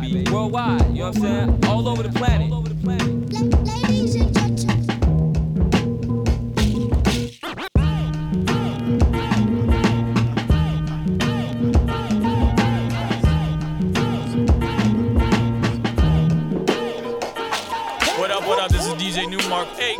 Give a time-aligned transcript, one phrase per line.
[0.00, 0.30] baby.
[0.30, 1.64] Worldwide, you know what I'm saying?
[1.66, 2.50] All over the planet.
[2.50, 4.80] Ladies and gentlemen.
[18.18, 18.70] What up, what up?
[18.70, 19.99] This is DJ Nu-Mark, aka Uncle Nu.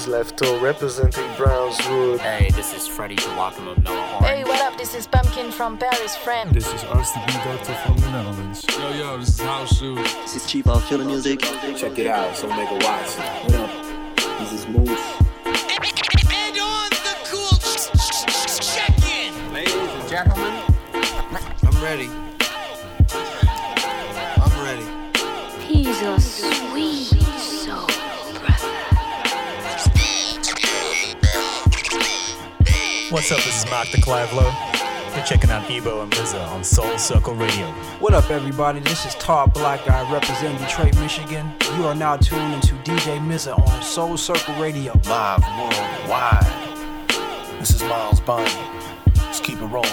[0.00, 2.20] is Lefto representing Brownswood.
[2.20, 4.24] Hey, this is Freddie Joachim of Noah Horn.
[4.24, 4.78] Hey, what up?
[4.78, 6.50] This is Pumpkin from Paris, friend.
[6.54, 8.64] This is RCB Doctor from the Netherlands.
[8.78, 9.98] Yo, yo, this is House Shoes.
[10.22, 11.40] This is Chief Off Killer Music.
[11.40, 13.16] Check it out, so make a watch.
[13.44, 13.70] What up?
[14.38, 14.88] This is Moose.
[15.44, 17.58] And on the cool
[18.58, 19.52] check-in.
[19.52, 20.62] Ladies and gentlemen,
[21.62, 22.08] I'm ready.
[24.40, 24.86] I'm ready.
[25.66, 27.09] He's a sweet
[33.10, 33.38] What's up?
[33.38, 34.54] This is Mark de Clive-Lowe.
[35.16, 37.66] You're checking out Ebo and Mza on Soul Circle Radio.
[37.98, 38.78] What up, everybody?
[38.78, 41.52] This is Todd Black I represent Detroit, Michigan.
[41.76, 44.92] You are now tuned into DJ Mza on Soul Circle Radio.
[45.08, 46.78] Live worldwide.
[47.58, 48.48] This is Miles Bonny.
[49.16, 49.90] Let's keep it rolling.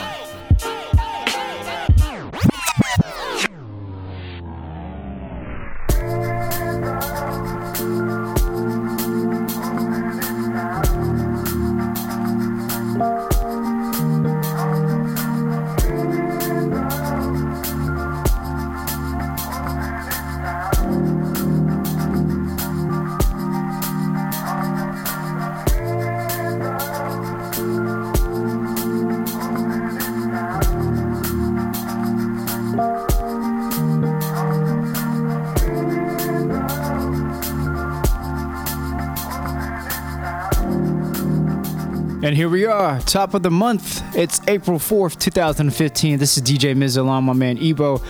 [42.28, 44.04] And here we are, top of the month.
[44.14, 46.20] It's April 4th, 2015.
[46.20, 48.02] This is DJ Miz along my man Ebo,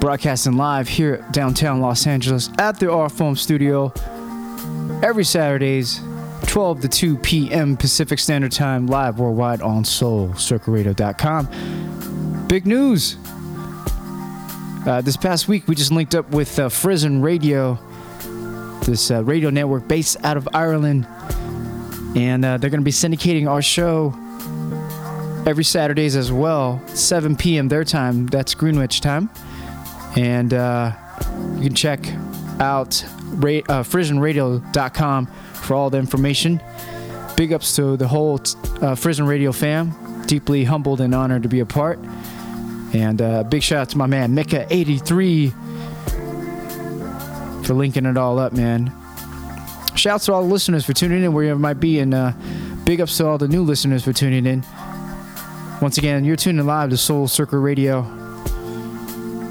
[0.00, 3.90] broadcasting live here downtown Los Angeles at the R Foam Studio
[5.02, 6.02] every Saturdays,
[6.48, 7.78] 12 to 2 p.m.
[7.78, 12.48] Pacific Standard Time, live worldwide on SoulCircleRadio.com.
[12.48, 13.16] Big news!
[14.86, 17.78] Uh, this past week, we just linked up with uh, Frission Radio,
[18.84, 21.06] this uh, radio network based out of Ireland
[22.16, 24.14] and uh, they're going to be syndicating our show
[25.46, 27.68] every Saturdays as well, 7 p.m.
[27.68, 28.26] their time.
[28.26, 29.30] That's Greenwich time,
[30.16, 30.92] and uh,
[31.56, 32.00] you can check
[32.60, 36.60] out ra- uh, FrissionRadio.com for all the information.
[37.36, 38.40] Big ups to the whole
[38.80, 39.94] uh, Frission Radio fam.
[40.26, 41.98] Deeply humbled and honored to be a part.
[42.94, 45.52] And uh, big shout out to my man Mecca83
[47.66, 48.92] for linking it all up, man.
[49.94, 52.32] Shouts to all the listeners for tuning in wherever you might be, and uh,
[52.84, 54.64] big ups to all the new listeners for tuning in.
[55.82, 58.02] Once again, you're tuning live to Soul Circle Radio.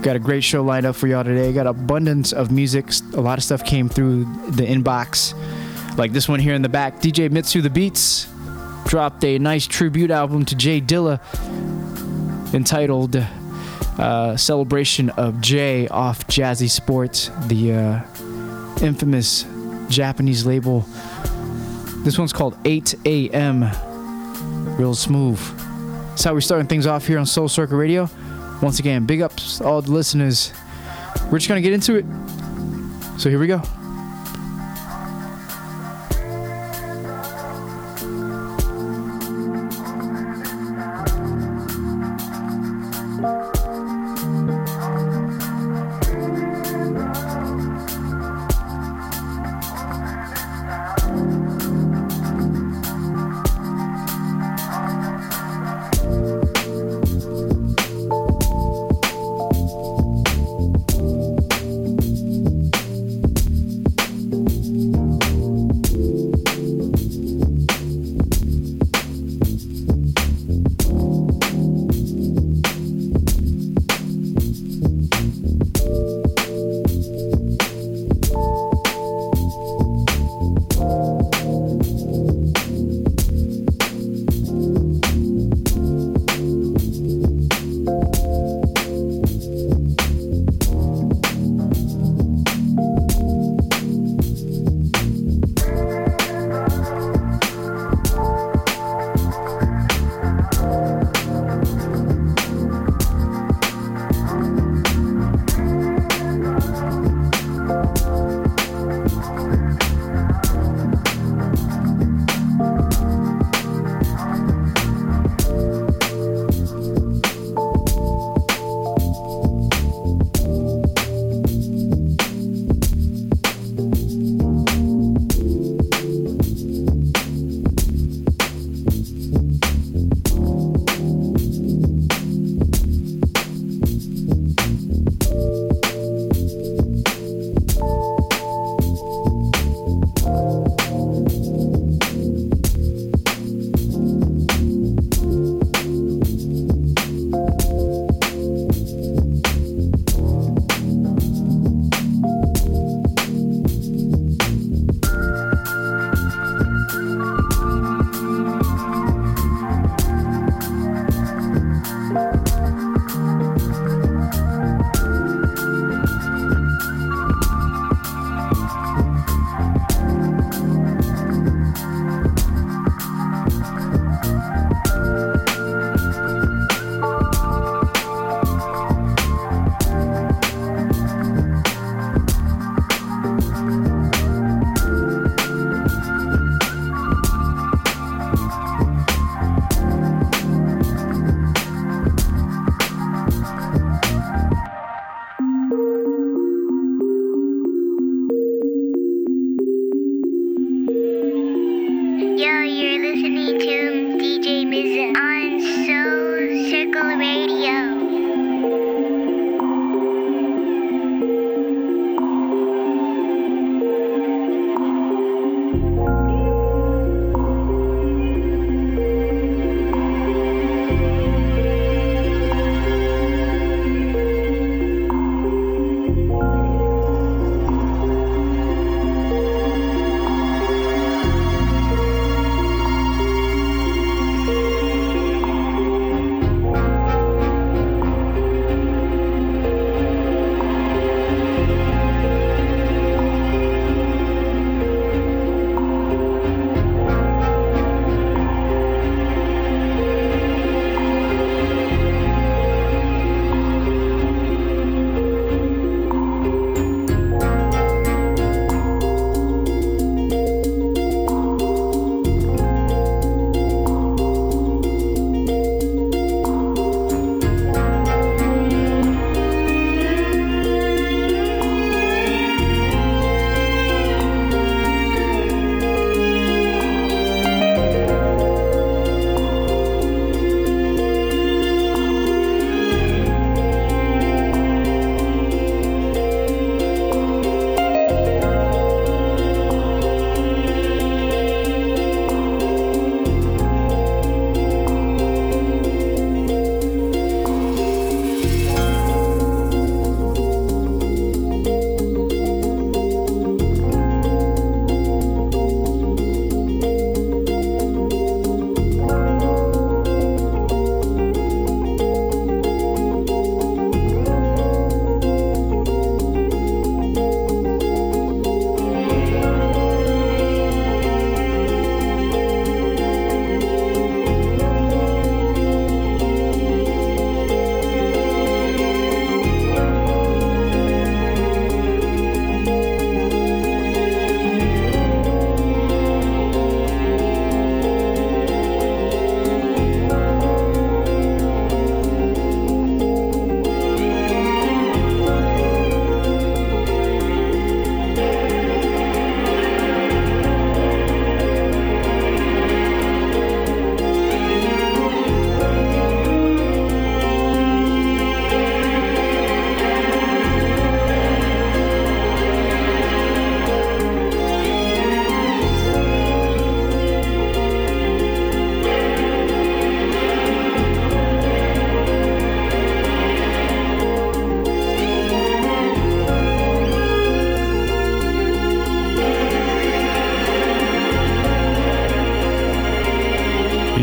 [0.02, 1.54] Got a great show lined up for y'all today.
[1.54, 2.90] Got abundance of music.
[3.14, 5.36] A lot of stuff came through the inbox,
[5.98, 7.00] like this one here in the back.
[7.02, 8.28] DJ Mitsu the Beats
[8.88, 11.20] dropped a nice tribute album to J Dilla
[12.54, 13.16] entitled
[14.00, 18.02] uh, "Celebration of Jay" off Jazzy Sports, the uh,
[18.82, 19.46] infamous
[19.92, 20.86] Japanese label.
[22.04, 23.66] This one's called 8 a.m.
[24.78, 25.40] Real smooth.
[26.10, 28.10] That's how we're starting things off here on Soul Circle Radio.
[28.62, 30.54] Once again, big ups all the listeners.
[31.32, 32.06] We're just gonna get into it.
[33.20, 33.62] So here we go.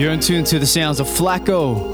[0.08, 1.92] You're in tune to the sounds of Flako.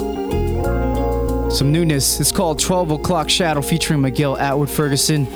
[1.50, 2.20] Some newness.
[2.20, 5.26] It's called 12 O'Clock Shadow featuring Miguel Atwood Ferguson.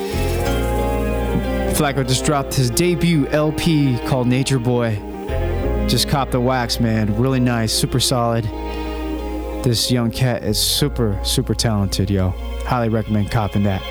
[1.75, 4.95] Flako just dropped his debut LP called Nature Boy.
[5.89, 7.21] Just cop the wax, man.
[7.21, 8.45] Really nice, super solid.
[9.65, 12.31] This young cat is super, super talented, yo.
[12.65, 13.83] Highly recommend copping that.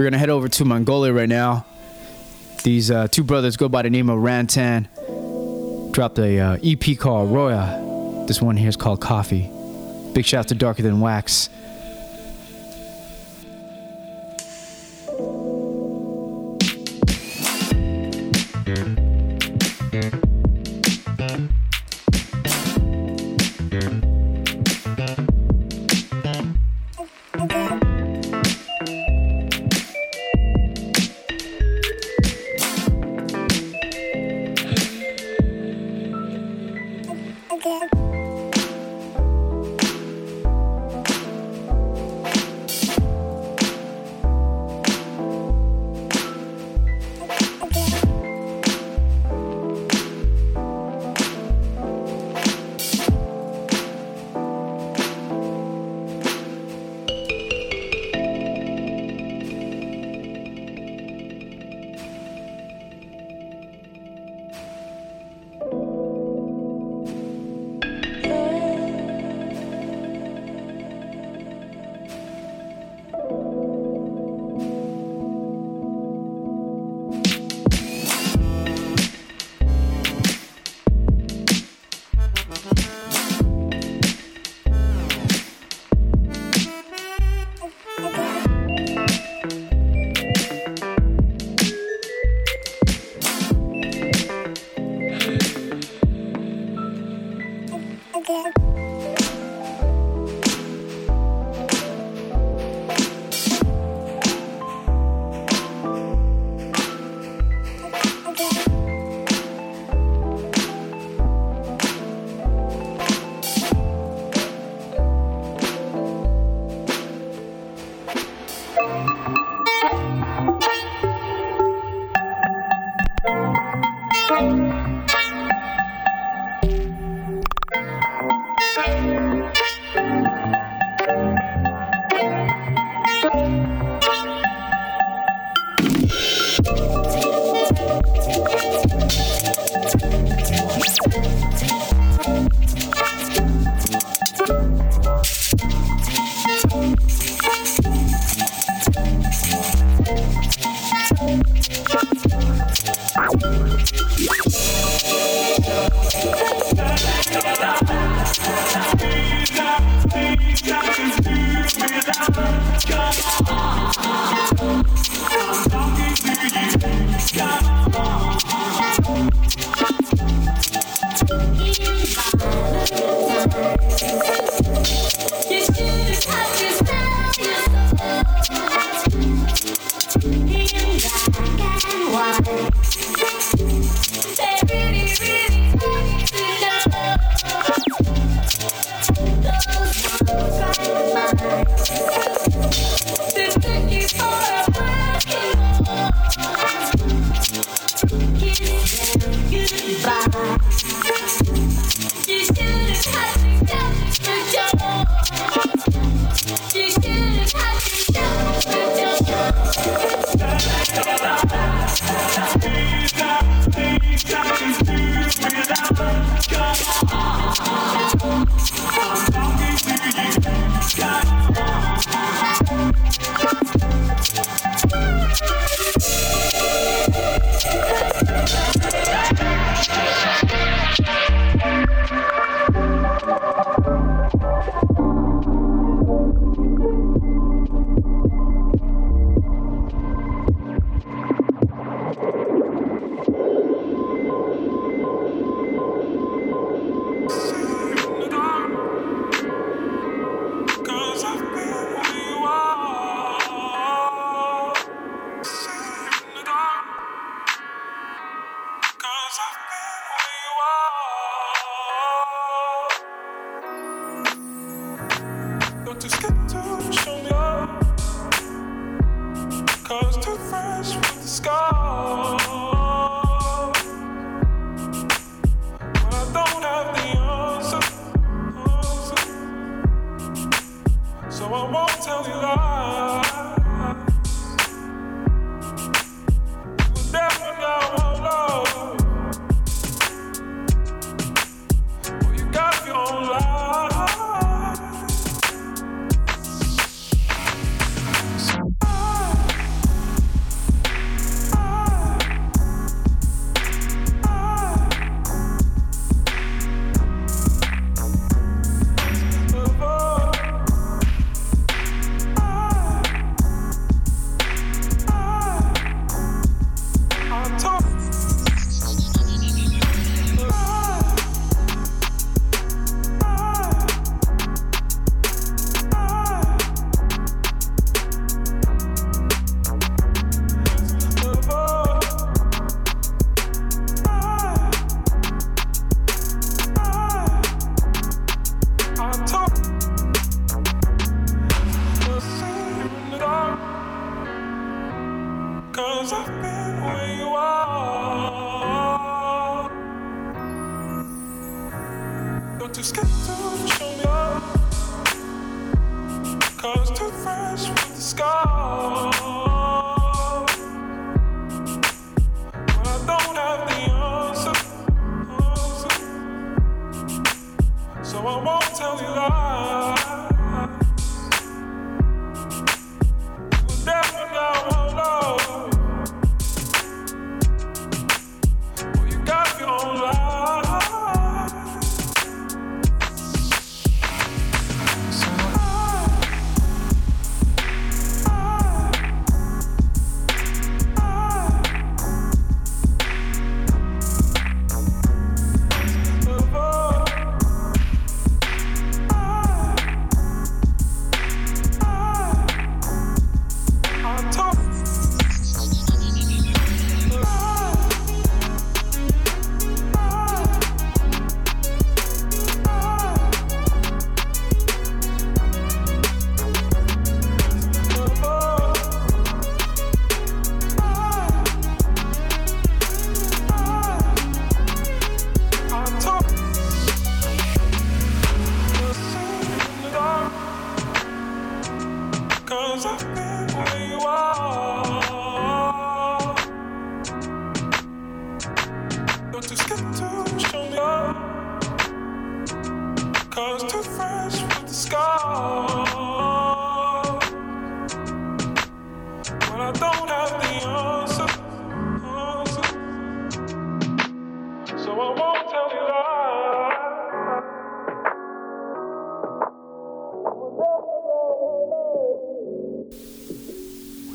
[0.00, 1.66] We're gonna head over to Mongolia right now.
[2.64, 4.88] These uh, two brothers go by the name of Araatan.
[5.92, 8.24] Dropped a uh, EP called Roya.
[8.26, 9.50] This one here is called Coffee.
[10.14, 11.50] Big shout out to Darker Than Wax.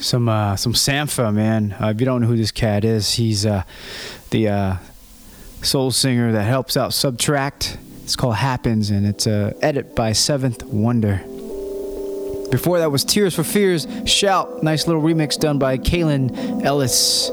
[0.06, 1.76] some uh, some Sampha, man.
[1.82, 3.64] Uh, if you don't know who this cat is, he's uh,
[4.30, 4.76] the uh,
[5.62, 7.78] soul singer that helps out SBTRKT.
[8.04, 11.32] It's called Happens, and it's a edit by SevnthWonder.
[12.52, 14.62] Before that was Tears for Fears, Shout.
[14.62, 17.30] Nice little remix done by Kaelin Ellis.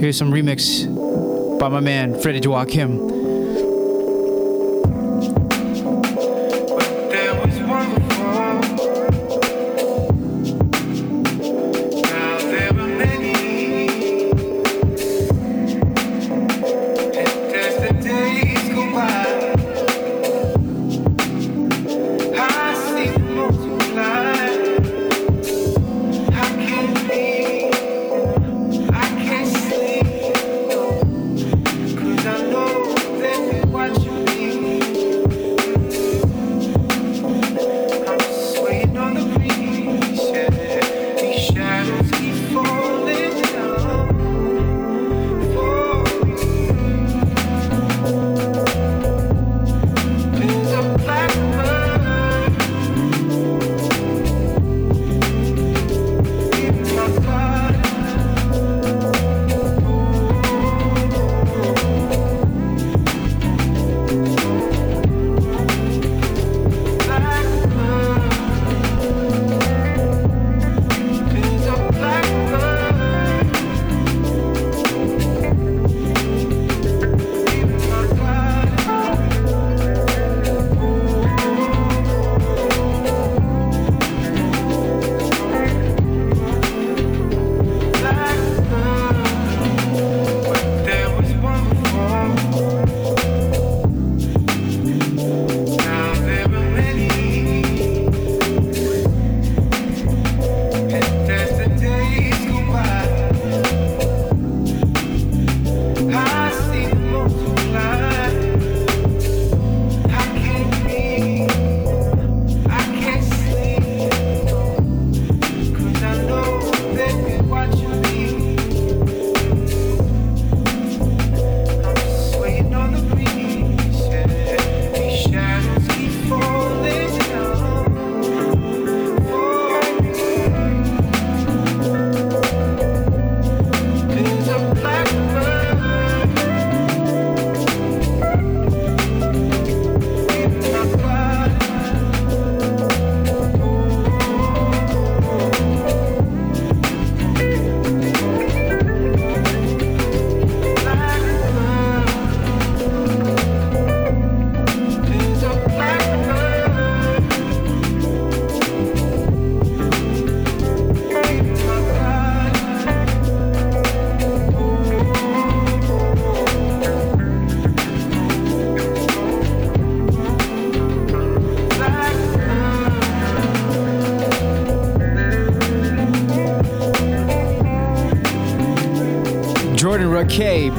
[0.00, 0.88] Here's some remix
[1.58, 3.17] by my man Freddie Joachim.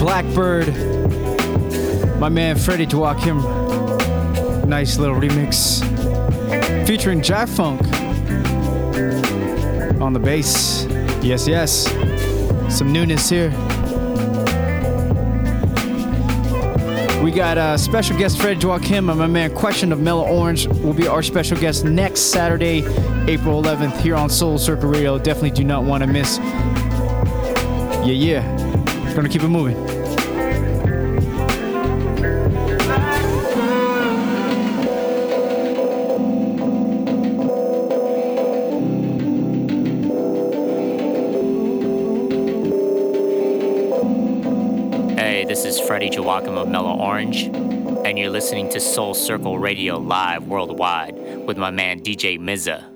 [0.10, 0.70] Blackbird.
[2.20, 3.38] My man Freddie Joachim.
[4.68, 5.86] Nice little remix.
[6.88, 7.80] Featuring Gyrefunk
[10.02, 10.86] on the bass.
[11.22, 11.88] Yes, yes.
[12.76, 13.52] Some newness here.
[17.22, 20.66] We got a uh, special guest Fred Joachim and my man Question of Mellow Orange
[20.68, 22.80] will be our special guest next Saturday,
[23.28, 25.20] April 11th, here on Soul Circle Radio.
[25.20, 26.40] Definitely do not want to miss.
[26.40, 29.14] Yeah, yeah.
[29.14, 29.99] Gonna keep it moving.
[49.30, 51.14] Circle Radio live worldwide
[51.46, 52.89] with my man DJ Mza.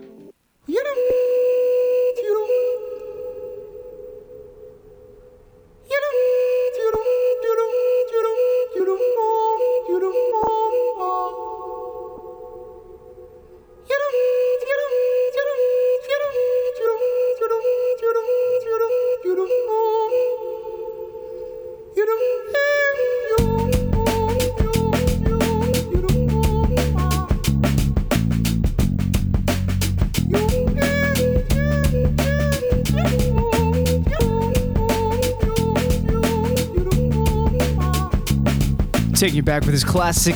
[39.24, 40.36] Taking you back with his classic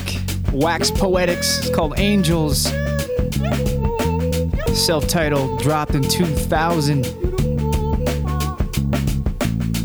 [0.54, 1.60] Wax Poetics.
[1.60, 2.71] It's called Angels.
[4.73, 7.06] Self titled, dropped in 2000.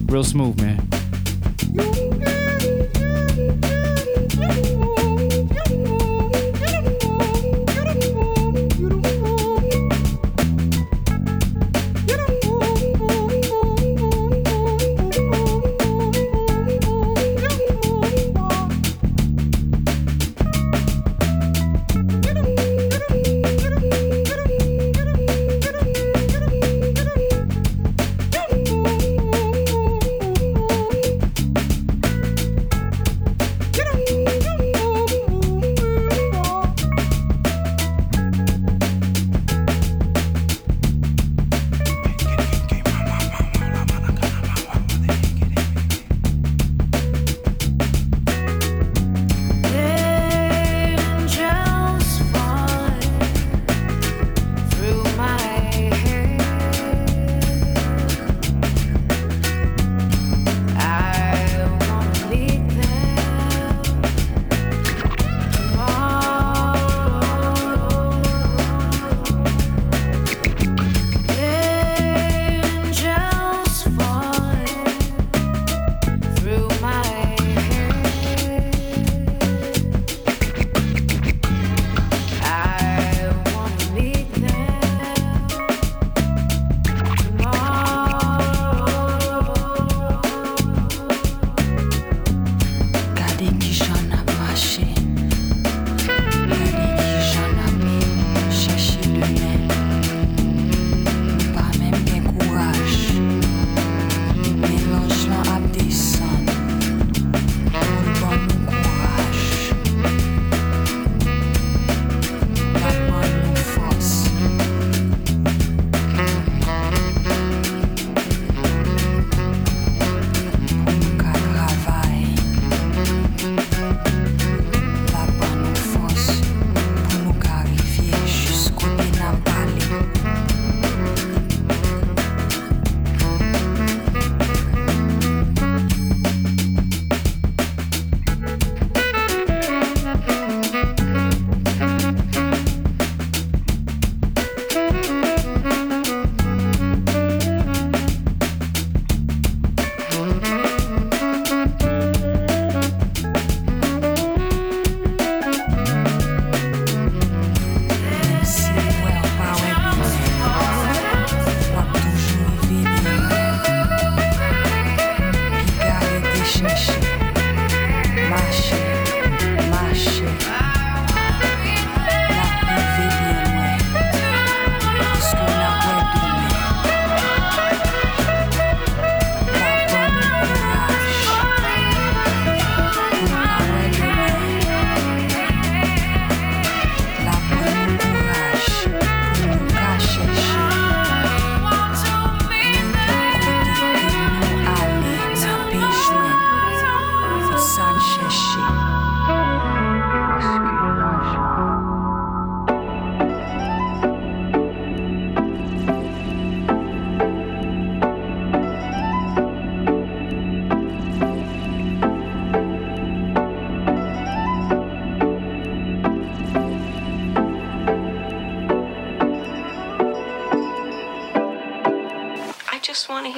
[0.08, 0.91] Real smooth, man.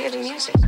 [0.04, 0.63] Hear the music.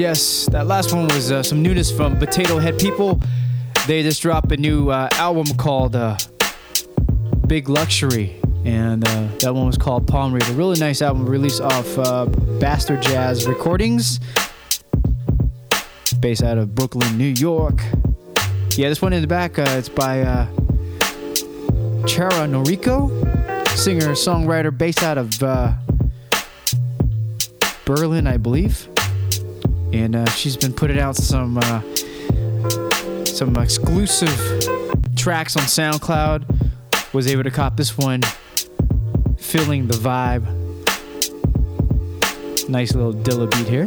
[0.00, 0.46] Yes.
[0.46, 3.20] That last one was uh, some newness from Potatohead People.
[3.86, 6.16] They just dropped a new uh, album called uh,
[7.46, 10.54] Big Luxury, and uh, that one was called Palm Reader.
[10.54, 12.24] Really nice album released off uh,
[12.58, 14.20] Bastard Jazz Recordings,
[16.18, 17.82] based out of Brooklyn, New York.
[18.76, 20.22] Yeah, this one in the back, uh, it's by
[22.06, 23.10] Chiara Noriko,
[23.68, 25.38] singer songwriter based out of
[27.84, 28.89] Berlin, I believe
[29.92, 31.80] and uh, she's been putting out some uh,
[33.24, 34.30] some exclusive
[35.16, 36.56] tracks on SoundCloud.
[37.12, 38.22] Was able to cop this one,
[39.36, 40.44] feeling the vibe.
[42.68, 43.84] Nice little Dilla beat here.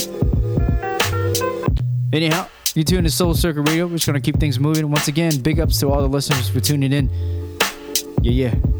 [2.11, 3.87] Anyhow, you tune to Soul Circle Radio.
[3.87, 4.89] We're just gonna keep things moving.
[4.89, 7.09] Once again, big ups to all the listeners for tuning in.
[8.21, 8.72] Yeah, yeah.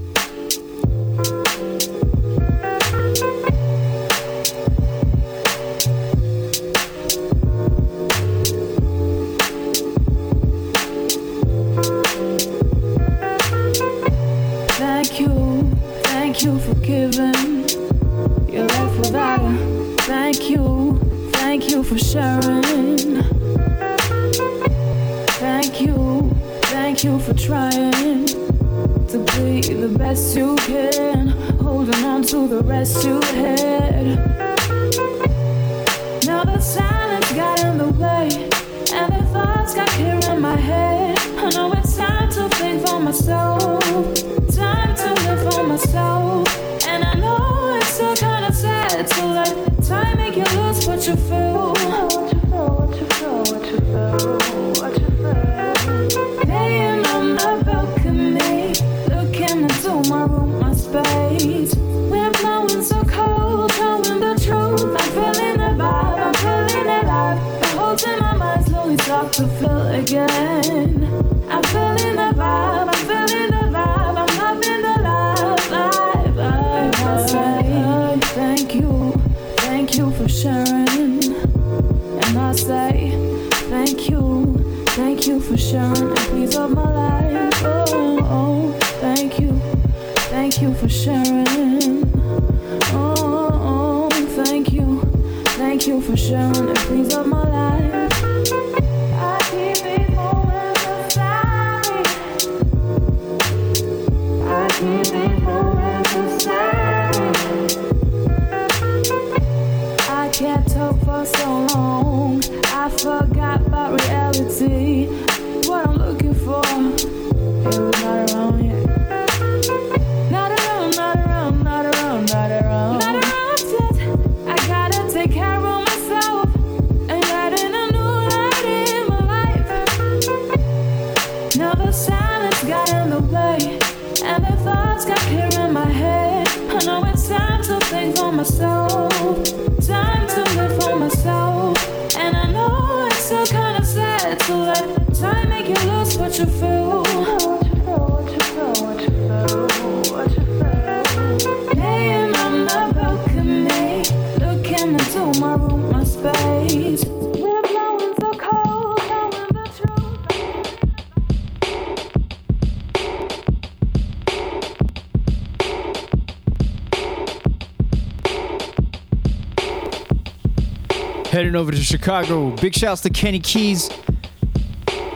[171.83, 172.51] Chicago.
[172.57, 173.89] Big shouts to Kenny Keys.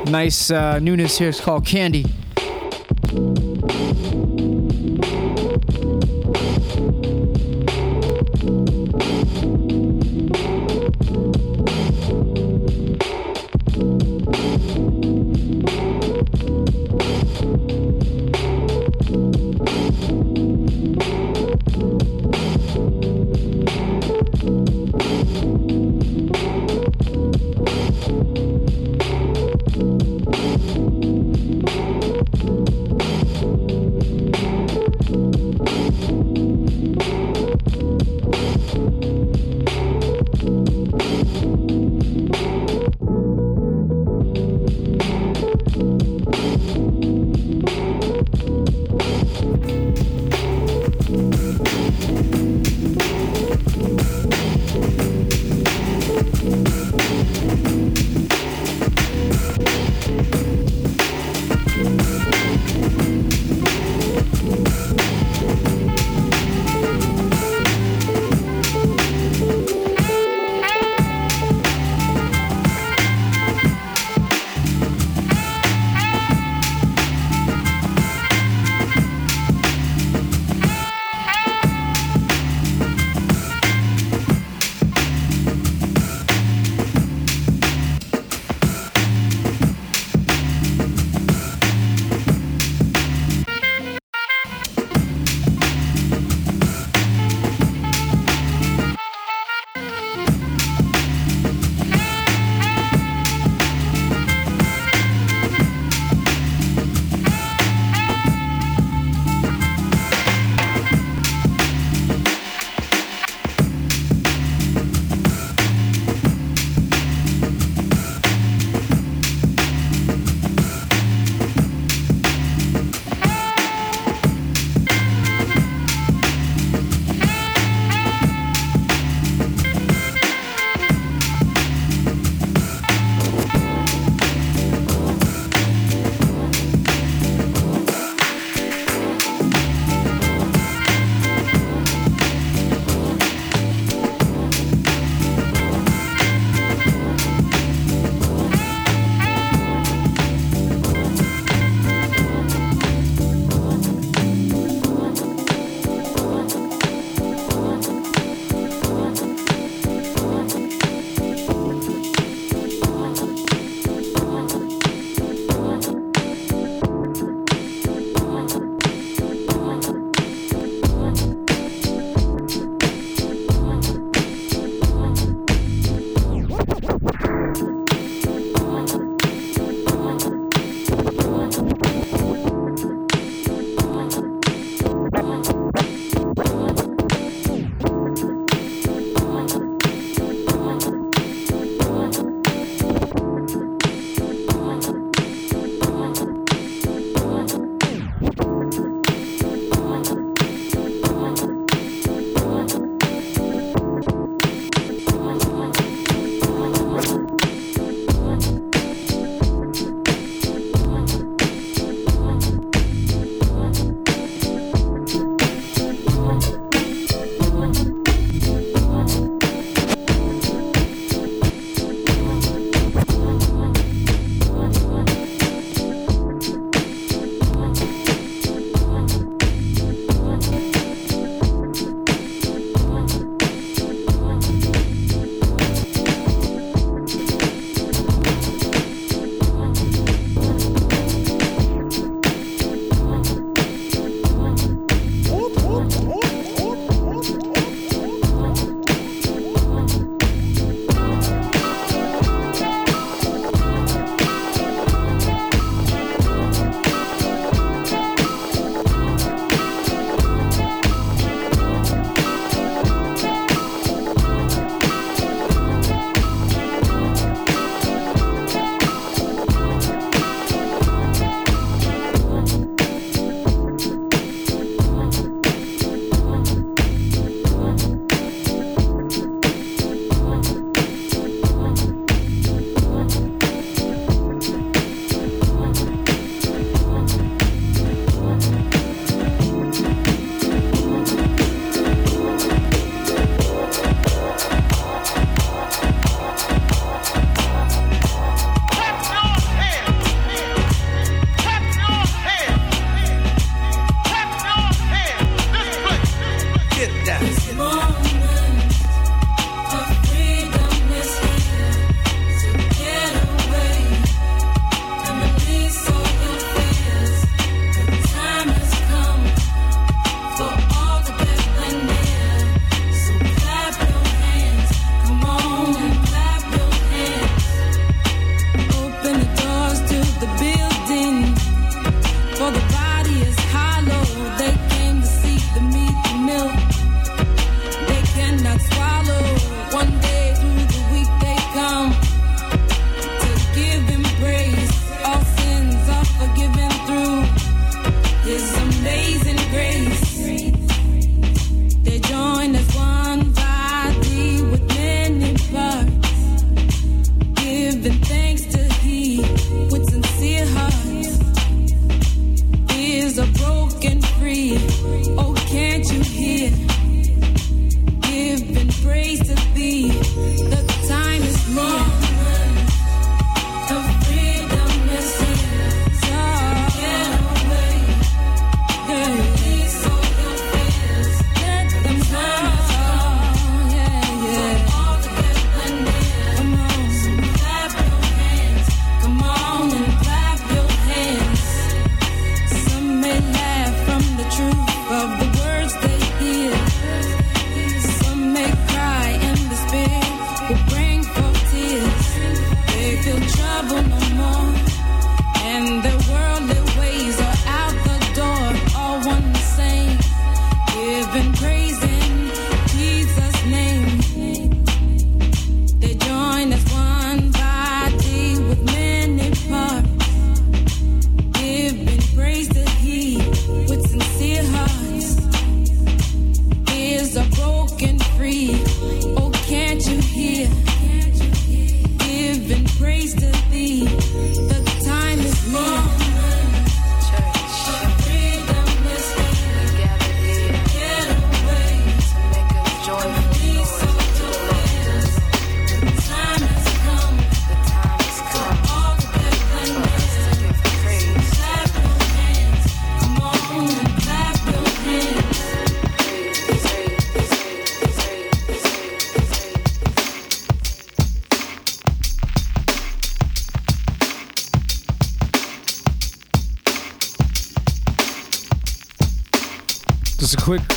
[0.05, 1.29] Nice uh, newness here.
[1.29, 2.16] It's called Kandy.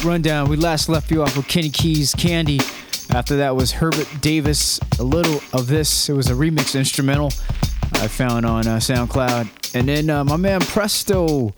[0.05, 0.48] Rundown.
[0.48, 2.61] We last left you off with Kenny Keys Kandy.
[3.14, 6.09] After that was Hubert Daviz, a little of this.
[6.09, 7.26] It was a remix instrumental
[7.94, 9.74] I found on uh, SoundCloud.
[9.74, 11.55] And then uh, my man Presto.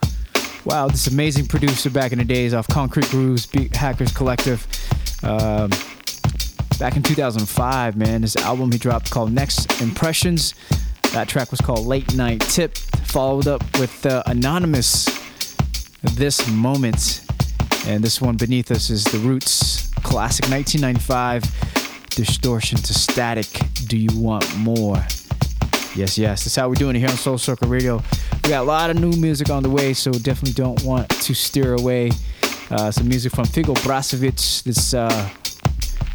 [0.64, 4.66] Wow, this amazing producer back in the days off Concrete Grooves, Beat Hackers Collective.
[5.22, 5.70] Um,
[6.78, 10.54] back in 2005, man, this album he dropped called Next Impressions.
[11.12, 15.08] That track was called Late Night Tip, followed up with uh, Anonamas,
[16.16, 17.21] This Moment.
[17.86, 23.48] And this one beneath us is The Roots, classic 1995, Distortion to Static,
[23.88, 24.96] Do You Want More?
[25.94, 28.02] Yes, yes, that's how we're doing it here on Soul Circle Radio.
[28.44, 31.34] We got a lot of new music on the way, so definitely don't want to
[31.34, 32.10] steer away.
[32.70, 35.28] Uh, some music from Figub Brazlevic, this uh,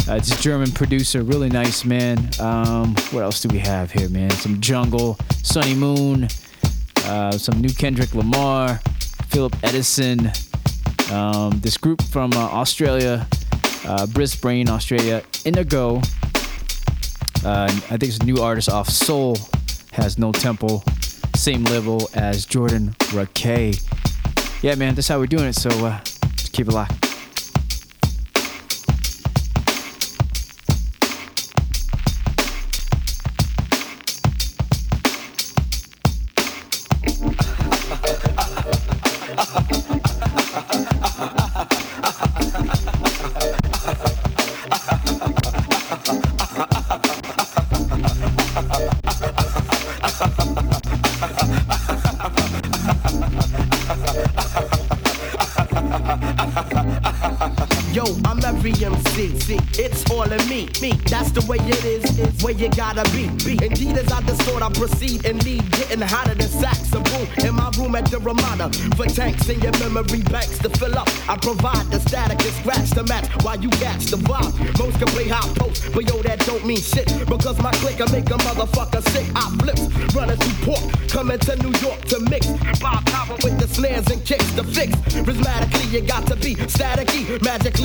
[0.07, 2.17] uh, this German producer, really nice man.
[2.39, 4.31] Um, what else do we have here, man?
[4.31, 6.27] Some Jungle, Sunny Moon,
[7.03, 8.79] uh, some new Kendrick Lamar,
[9.27, 10.31] Philip Edison.
[11.11, 13.25] Um, this group from uh, Australia,
[13.85, 16.01] uh, Brisbane, Australia, Indigo.
[17.45, 19.37] Uh, I think it's a new artist off Soul,
[19.93, 20.83] has no temple,
[21.35, 23.81] same level as Jordan Rakei.
[24.61, 25.55] Yeah, man, that's how we're doing it.
[25.55, 25.99] So uh,
[26.35, 27.06] just keep it locked.
[62.59, 63.29] You gotta be.
[63.45, 63.63] be.
[63.65, 67.27] Indeed, as I distort, I proceed and lead, getting hotter than sacks of boom.
[67.45, 71.07] In my room at the Ramada, for tanks in your memory banks to fill up.
[71.29, 74.53] I provide the static and scratch the match while you catch the vibe.
[74.79, 77.07] Most can play hot post, but yo, that don't mean shit.
[77.27, 79.27] Because my click can make a motherfucker sick.
[79.35, 82.47] I flips, running through port, coming to New York to mix.
[82.79, 84.93] Bob Power with the snares and kicks to fix.
[85.25, 87.37] Prismatically, you got to be staticky.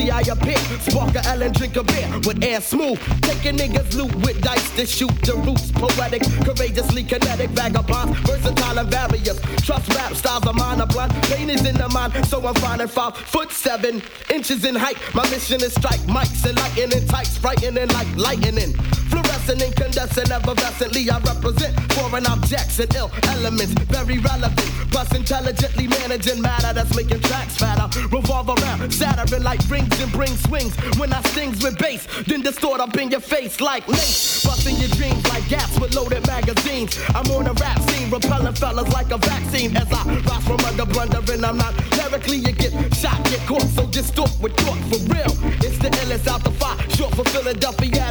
[0.03, 0.81] Magically, I appear.
[0.81, 2.99] Spark a L and drink a beer with air smooth.
[3.23, 5.71] Taking niggas loot with dice to shoot the roots.
[5.73, 9.41] Poetic, courageously kinetic, vagabonds, versatile and various.
[9.65, 11.13] Trust rap styles are blunt.
[11.25, 14.97] Pain is in the mind, so I'm finding five foot seven inches in height.
[15.15, 18.75] My mission is strike mics and lightning tights, frightening like lightning.
[19.11, 24.72] Fluorescent, incandescent, effervescently I represent foreign objects and ill elements, very relevant.
[24.93, 27.89] Plus intelligently managing matter that's making tracks fatter.
[28.09, 30.77] Revolve around, shattering like rings and bring swings.
[30.99, 34.45] When I stings with bass, then distort up in your face like lace.
[34.45, 36.99] Busting your dreams like gaps with loaded magazines.
[37.15, 39.75] I'm on a rap scene, repelling fellas like a vaccine.
[39.77, 43.63] As I rise from under blundering, I'm not lyrically, you get shot, get caught.
[43.63, 45.33] So distort with thought for real.
[45.65, 48.02] It's the illest out the fire, short for Philadelphia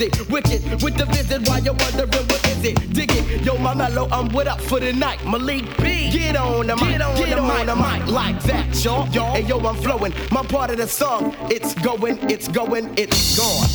[0.00, 0.30] exquisite.
[0.30, 2.92] Wicked with the visit while you're wondering what is it.
[2.92, 5.24] Dig it, yo, my mellow, I'm with up for the night.
[5.26, 6.10] Malik B.
[6.10, 9.08] Get on the mic, get on, get the, on mic, the mic like that, y'all.
[9.08, 9.34] y'all.
[9.34, 10.12] Hey, yo, I'm flowing.
[10.30, 13.66] My part of the song, it's going, it's going, it's gone.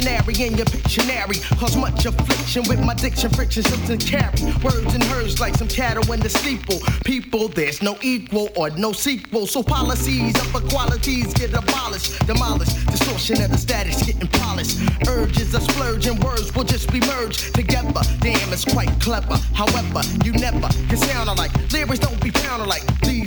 [0.00, 1.58] dictionary and your Pictionary.
[1.58, 4.52] Cause much affliction with my diction, friction, and carry.
[4.62, 6.78] Words and hers like some cattle in the steeple.
[7.04, 9.46] People, there's no equal or no sequel.
[9.46, 12.86] So policies of equalities get abolished, demolished.
[12.86, 14.78] Distortion of the status getting polished.
[15.08, 18.02] Urges of splurge and words will just be merged together.
[18.20, 19.36] Damn, it's quite clever.
[19.54, 21.50] However, you never can sound alike.
[21.72, 22.84] Lyrics don't be found alike.
[23.02, 23.17] These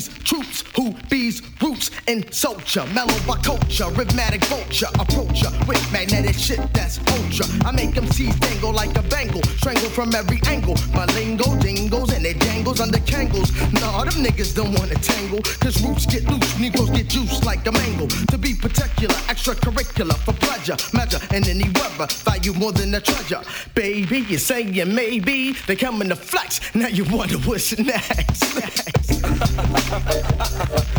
[2.41, 2.83] soldier.
[2.87, 4.89] Mellow by culture, rhythmatic vulture.
[4.99, 7.45] Approach ya with magnetic shit that's ultra.
[7.63, 9.43] I make them seize dangle like a bangle.
[9.61, 10.75] Strangle from every angle.
[10.95, 13.51] My lingo dingles and it dangles under kangles.
[13.73, 15.41] Nah, them niggas don't wanna tangle.
[15.61, 18.07] Cause roots get loose, Negroes get juice like the mango.
[18.07, 20.77] To be particular, extracurricular for pleasure.
[20.97, 23.41] Measure in any weather, value more than a treasure.
[23.75, 26.59] Baby, you're saying maybe they come in the flex.
[26.73, 28.55] Now you wonder what's next.
[28.55, 29.11] next.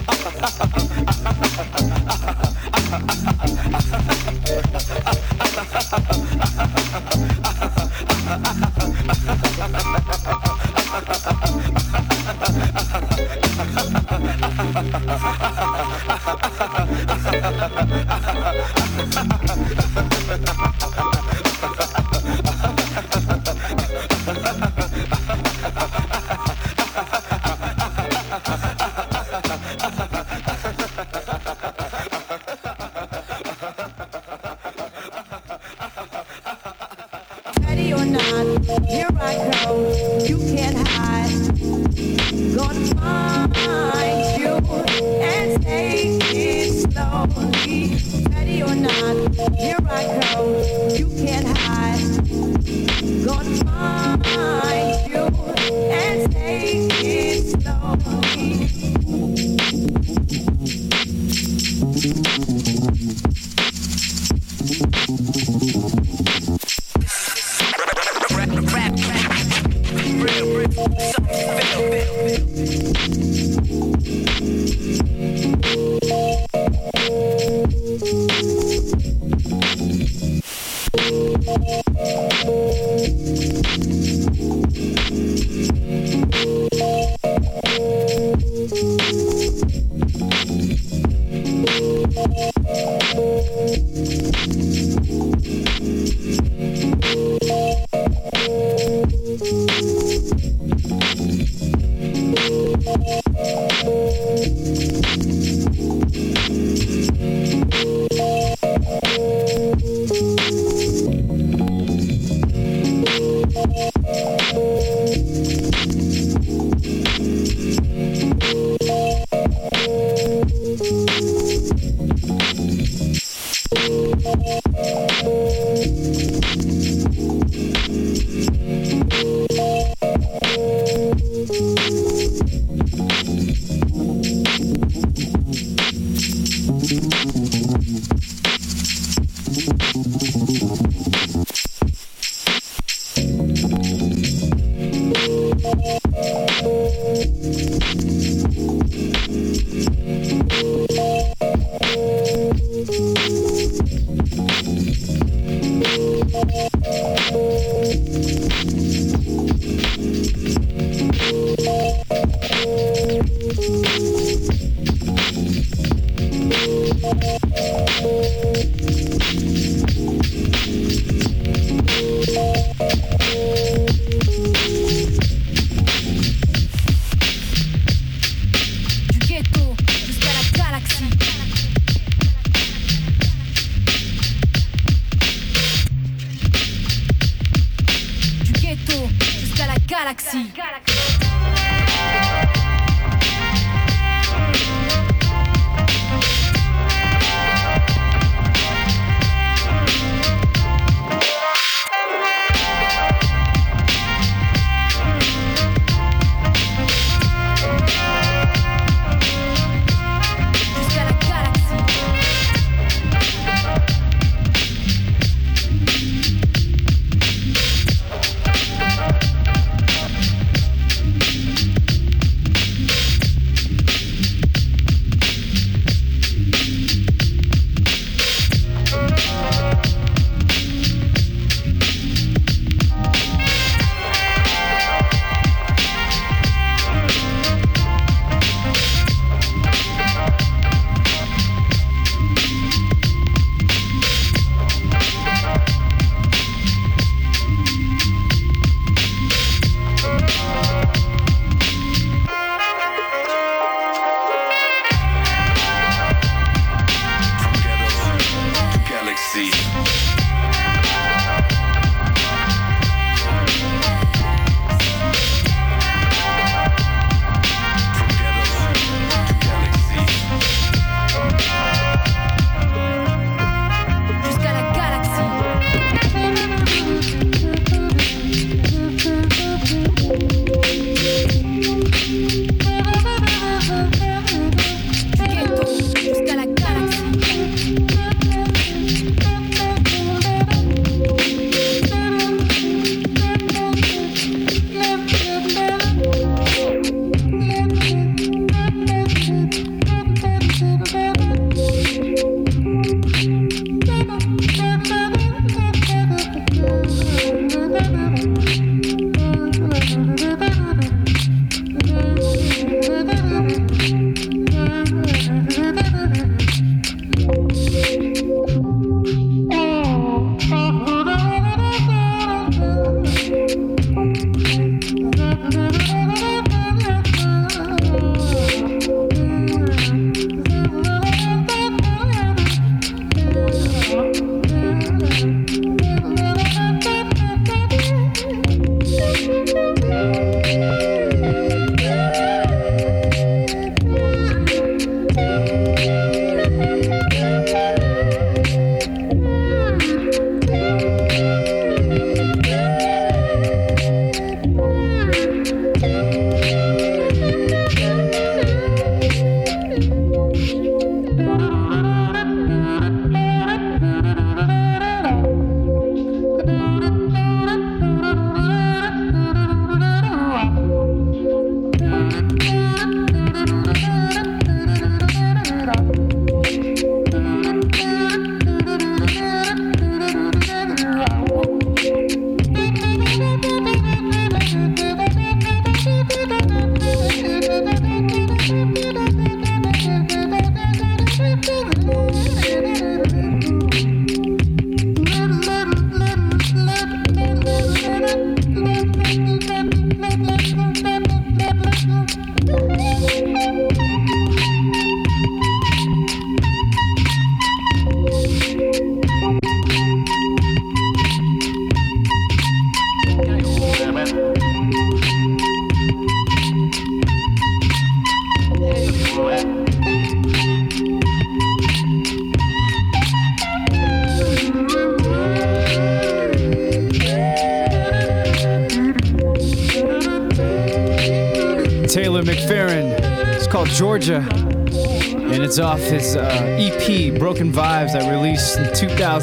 [0.22, 0.72] ハハハハ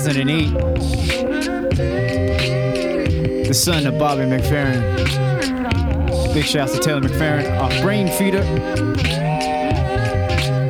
[0.03, 0.53] 2008.
[3.47, 4.81] The son of Bobby McFerrin.
[6.33, 8.41] Big shouts to Taylor McFerrin off Brainfeeder.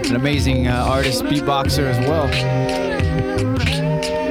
[0.10, 2.28] An amazing uh, artist, beatboxer as well.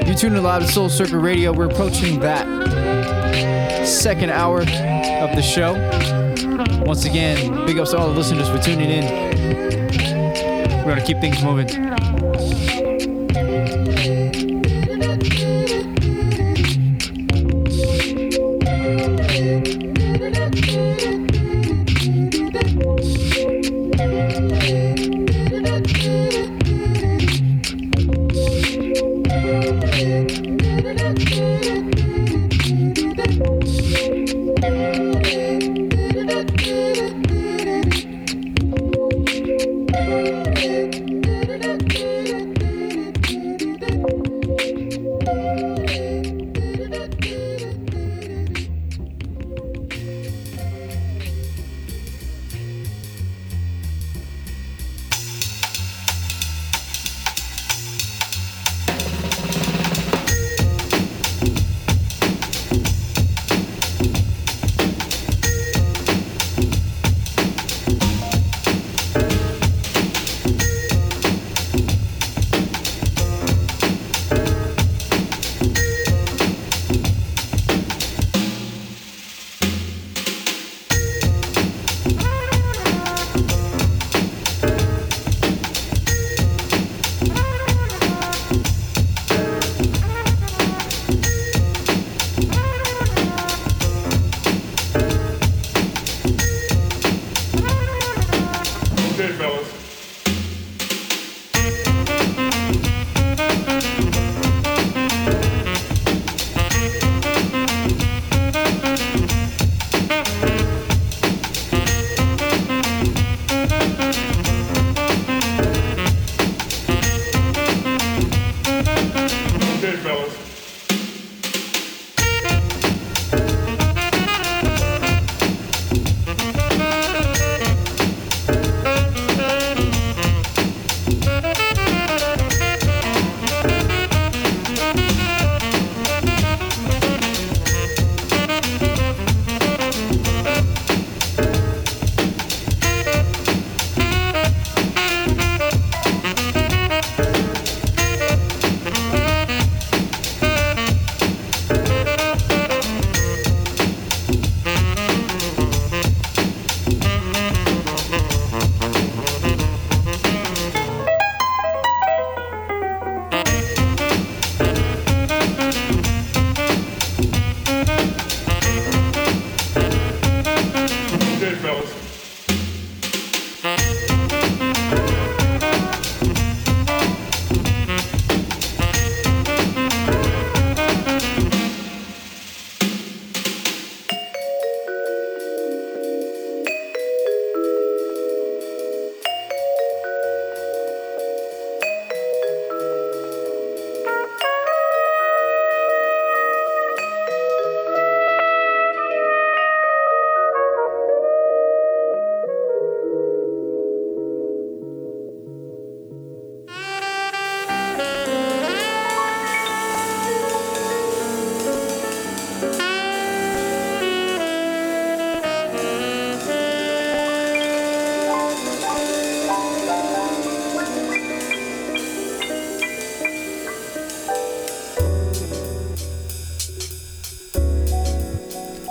[0.05, 1.53] You tune in live to Soul Circle Radio.
[1.53, 5.75] We're approaching that second hour of the show.
[6.85, 9.05] Once again, big ups to all the listeners for tuning in.
[10.79, 11.69] We're going to keep things moving.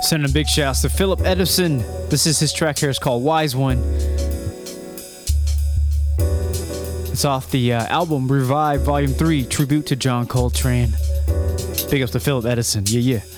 [0.08, 1.84] Sending a big shouts to Philip Edison.
[2.08, 2.88] This is his track here.
[2.88, 3.76] It's called Wise One.
[7.12, 10.94] It's off the uh, album Revive Volume 3, Tribute to John Coltrane.
[11.90, 12.84] Big ups to Philip Edison.
[12.86, 13.37] Yeah, yeah.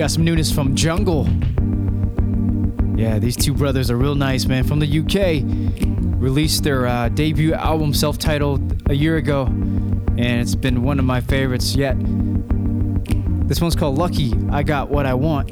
[0.00, 1.28] got some newness from Jungle.
[2.98, 4.64] Yeah, these two brothers are real nice, man.
[4.64, 5.42] From the UK,
[6.18, 11.20] released their uh, debut album, self-titled, a year ago, and it's been one of my
[11.20, 11.98] favorites yet.
[13.46, 15.50] This one's called "Lucky." I got what I want.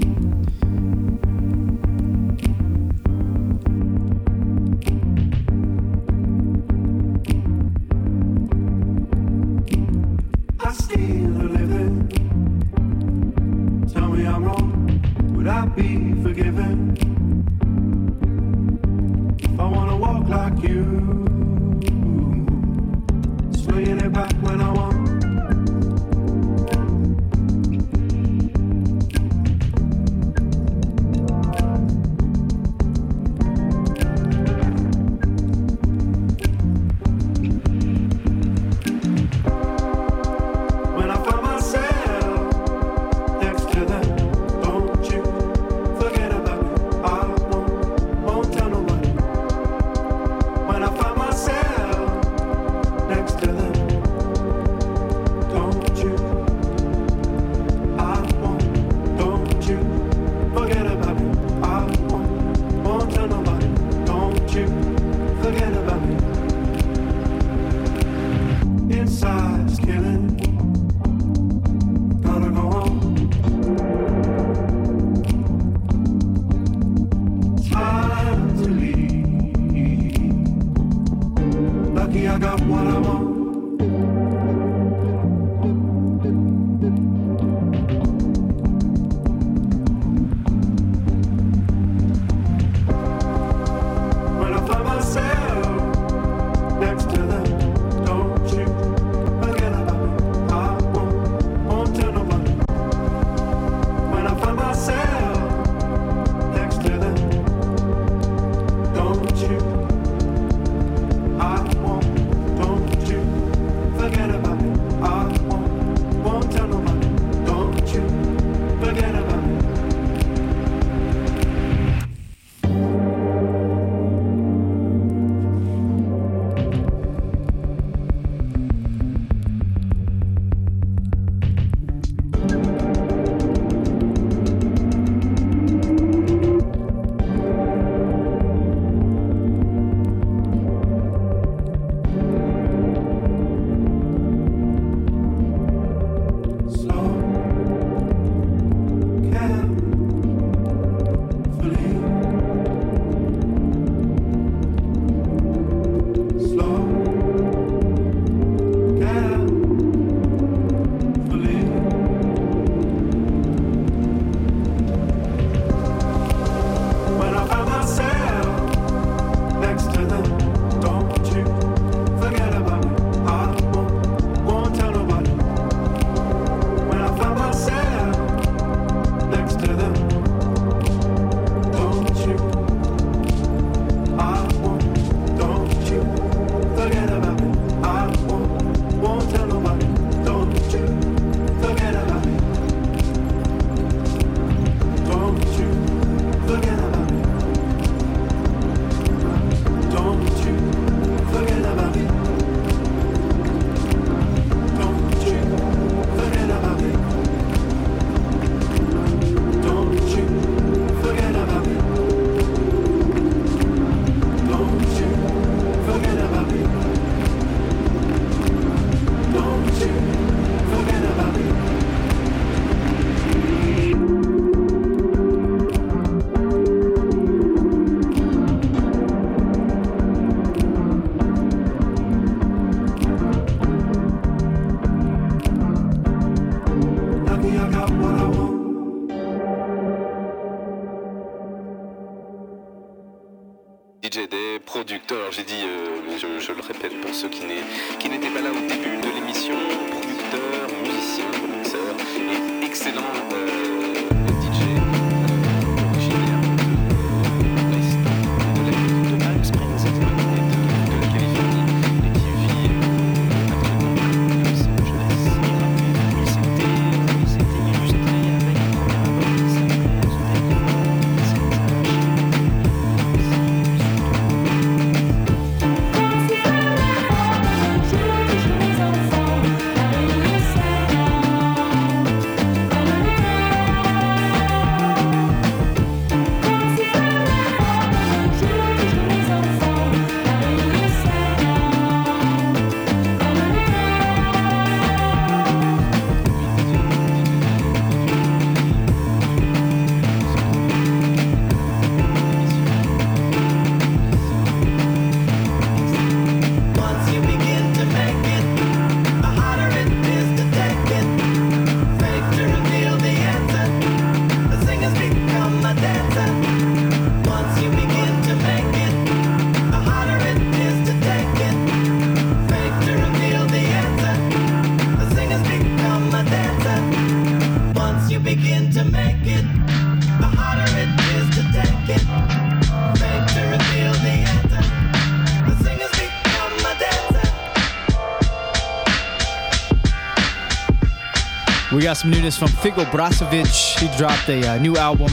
[341.88, 343.78] Got some newness from Figub Brazlevic.
[343.78, 345.08] He dropped a uh, new album.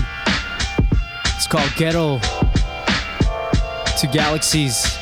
[1.27, 5.01] It's called Ghetto to Galaxies.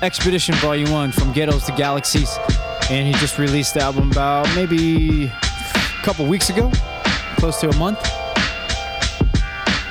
[0.00, 2.38] Expedition Volume 1 from Ghettos to Galaxies.
[2.88, 6.72] And he just released the album about maybe a couple weeks ago,
[7.36, 8.00] close to a month.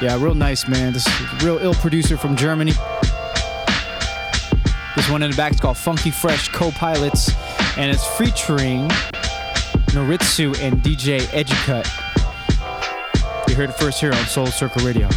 [0.02, 0.92] Yeah, real nice, man.
[0.92, 1.08] This
[1.44, 2.74] real ill producer from Germany.
[4.96, 7.32] This one in the back is called Funky Fresh Co-Pilots,
[7.78, 8.90] and it's featuring
[9.98, 11.88] Noritsu and DJ Educut.
[13.50, 15.10] You heard it first here on Soul Circle Radio.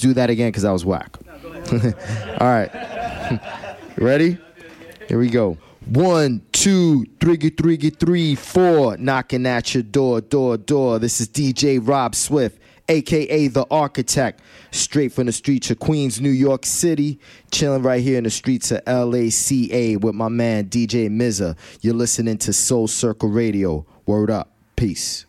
[0.00, 1.16] Do that again because I was whack.
[2.40, 2.70] All right.
[3.96, 4.38] Ready?
[5.08, 5.56] Here we go.
[5.86, 8.96] One, two, three, three, three, four.
[8.98, 10.98] Knocking at your door, door, door.
[10.98, 14.40] This is DJ Rob Swift, aka The Architect.
[14.70, 17.18] Straight from the streets of Queens, New York City.
[17.50, 21.56] Chilling right here in the streets of LACA with my man DJ Mza.
[21.80, 23.86] You're listening to Soul Circle Radio.
[24.04, 24.52] Word up.
[24.76, 25.24] Peace.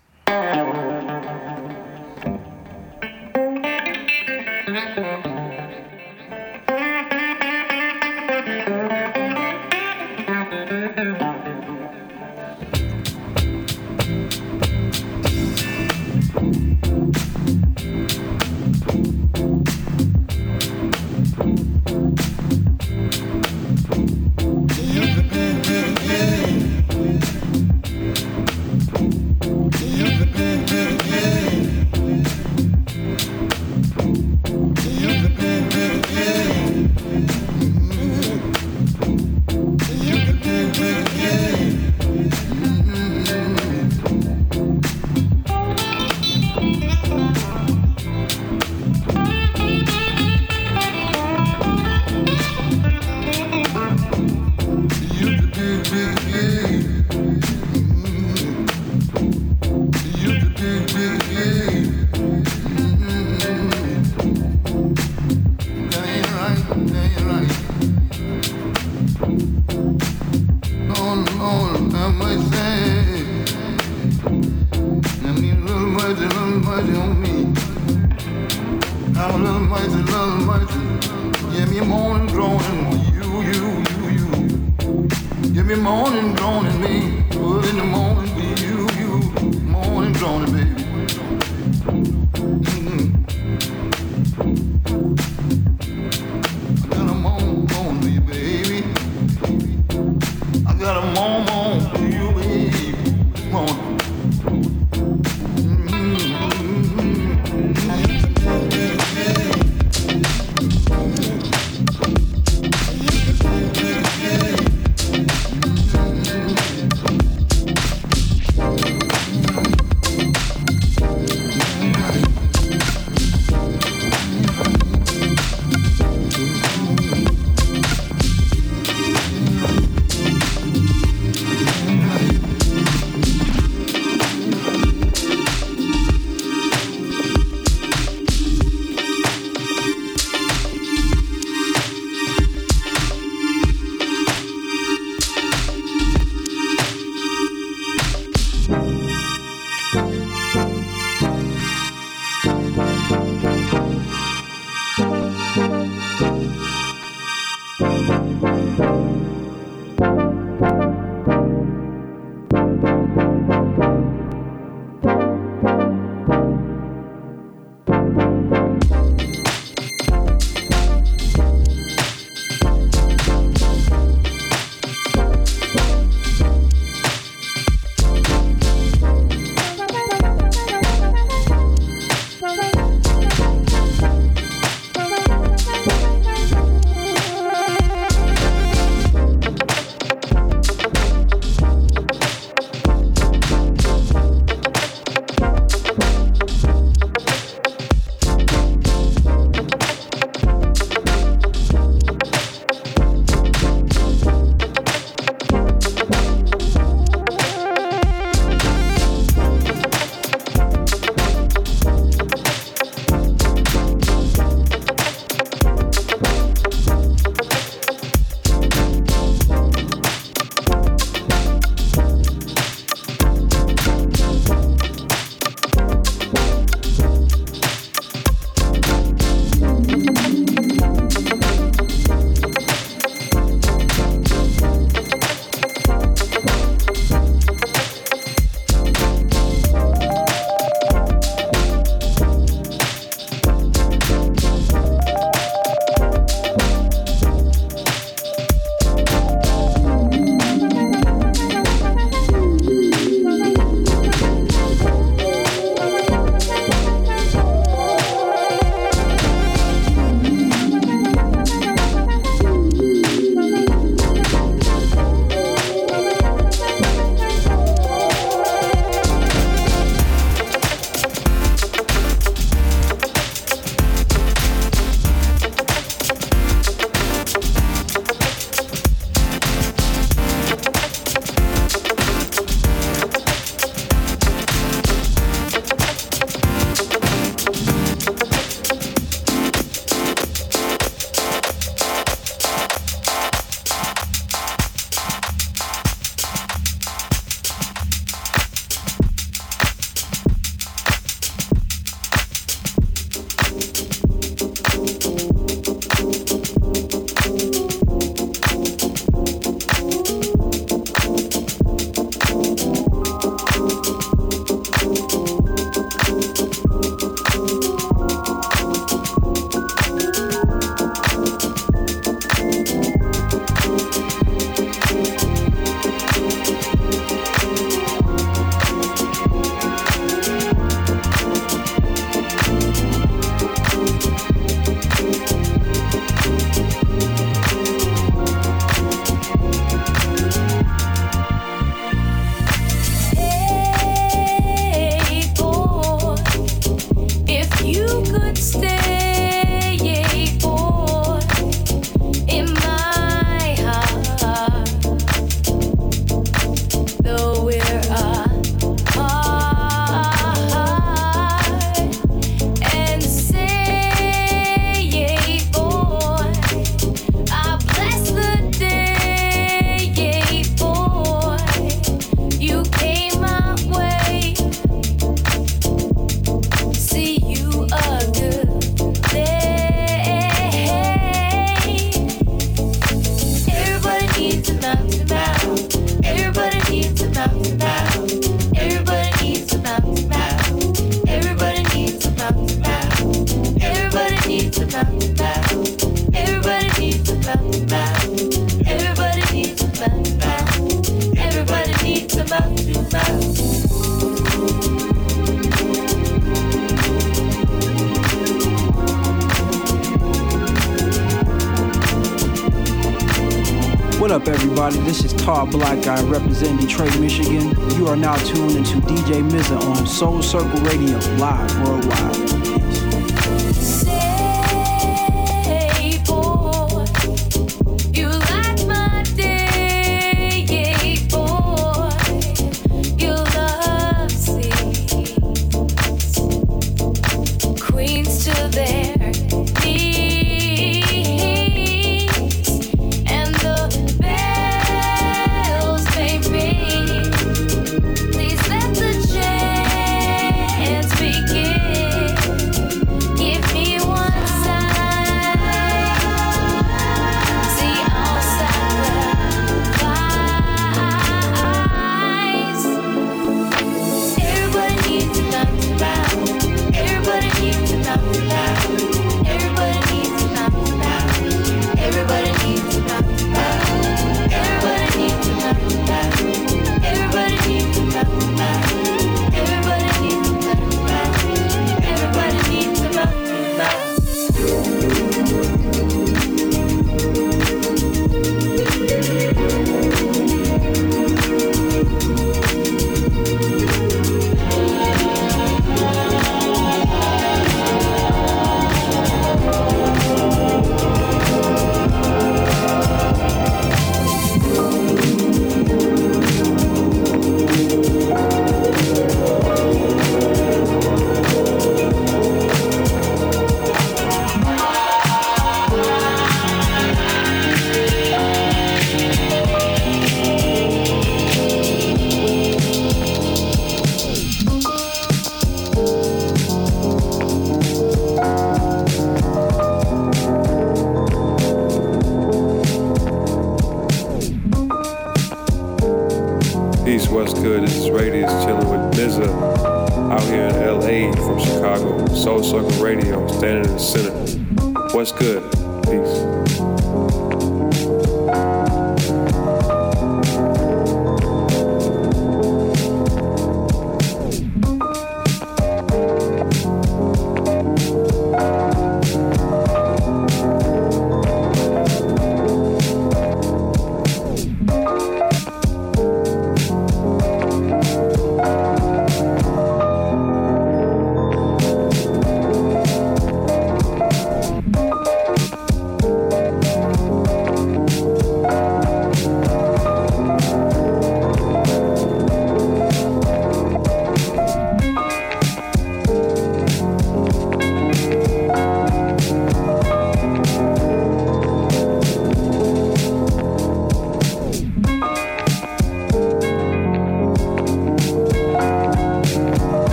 [418.82, 422.29] DJ Mza on Soul Circle Radio, live worldwide.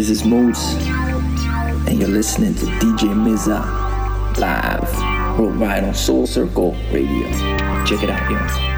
[0.00, 0.76] This is Moods,
[1.86, 3.60] and you're listening to DJ Mza
[4.38, 7.28] live worldwide on Soul Circle Radio.
[7.84, 8.69] Check it out, yo.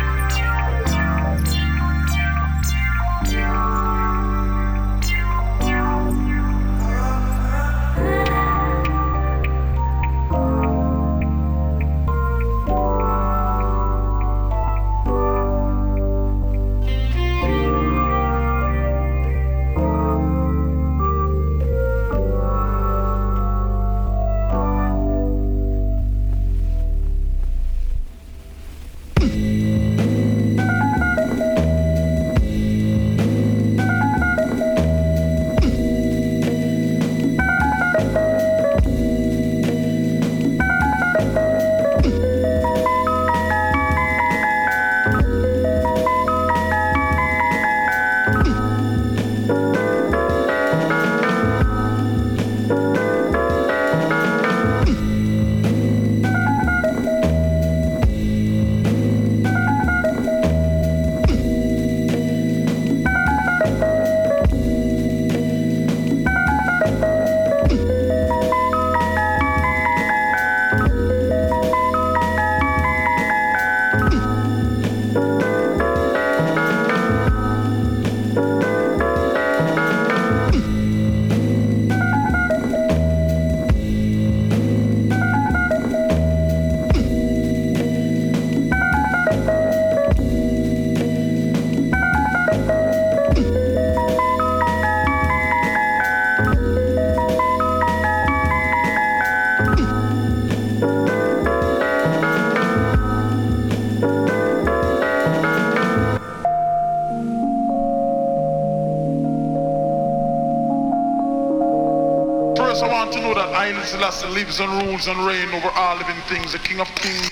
[114.03, 117.32] Selassie lives and rules and reigns over all living things, the King of Kings.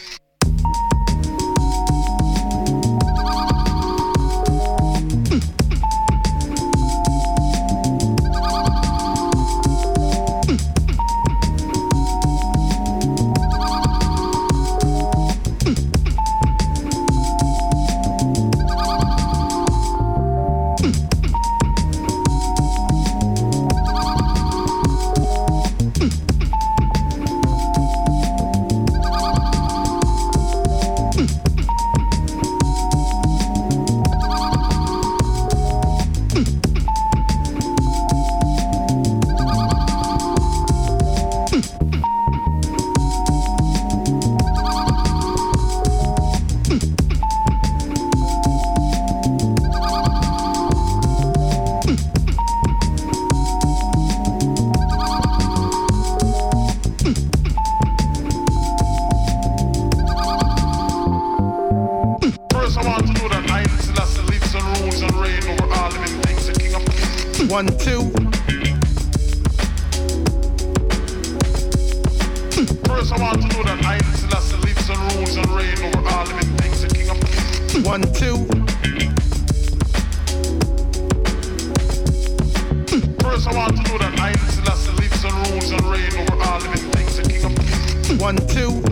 [88.20, 88.82] One, two.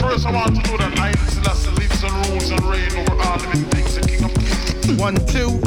[0.00, 3.36] First, I want to know that Island Selassie lives and rules and reign over all
[3.36, 4.98] living things, the King of Kings.
[4.98, 5.60] One, two.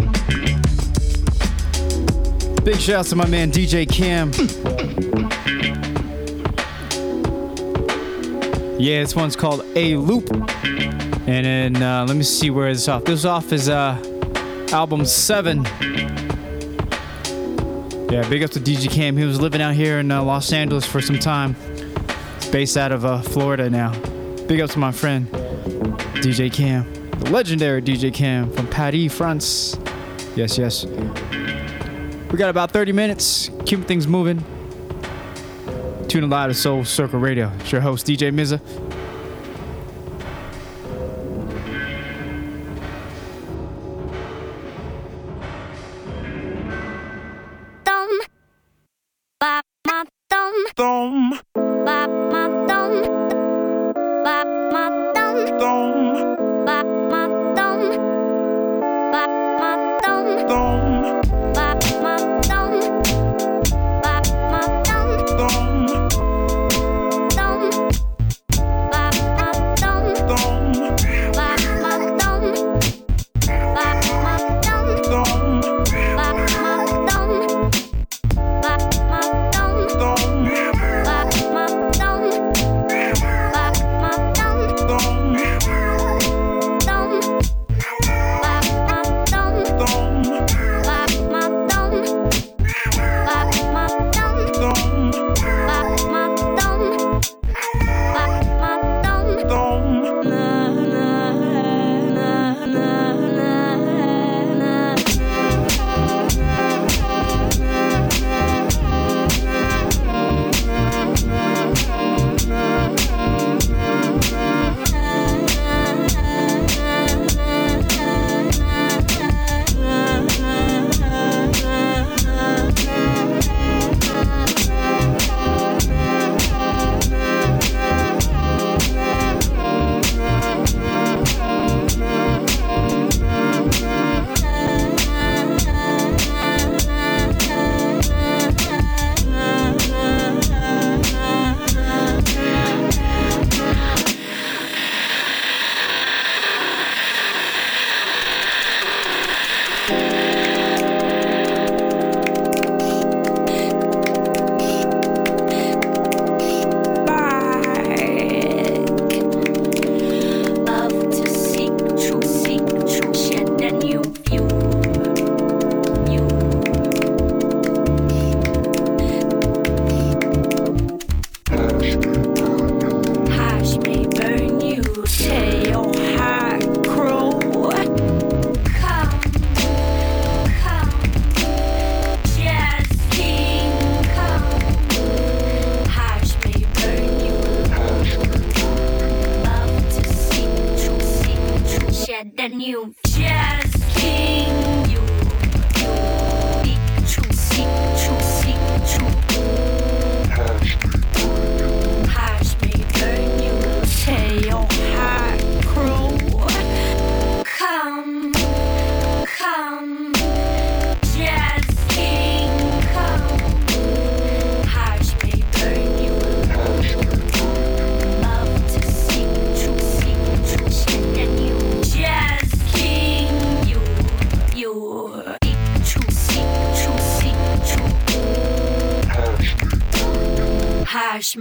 [2.64, 4.32] Big shouts to my man DJ Cam.
[8.80, 10.32] Yeah, this one's called A Loop.
[11.28, 13.04] And then uh, let me see where it's off.
[13.04, 13.96] This off is uh
[14.72, 15.68] album seven.
[18.10, 19.18] Yeah, big up to DJ Cam.
[19.18, 21.56] He was living out here in uh, Los Angeles for some time.
[22.36, 23.92] He's based out of uh, Florida now.
[24.48, 25.28] Big up to my friend
[26.22, 26.90] DJ Cam,
[27.20, 29.78] the legendary DJ Cam from Paris, France.
[30.38, 30.86] Yes, yes.
[30.86, 33.50] We got about 30 minutes.
[33.66, 34.40] Keep things moving.
[36.08, 37.52] Tune in live to Soul Circle Radio.
[37.60, 38.87] It's your host, DJ Mza.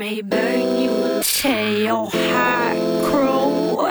[0.09, 0.23] You,
[1.83, 2.09] your
[3.11, 3.91] crow.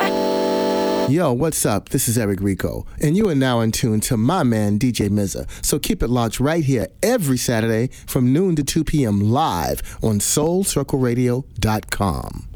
[1.10, 1.90] Yo, what's up?
[1.90, 5.46] This is Eric Rico, and you are now in tune to my man DJ Mza.
[5.64, 9.30] So keep it locked right here every Saturday from noon to 2 p.m.
[9.30, 12.55] live on SoulCircleRadio.com.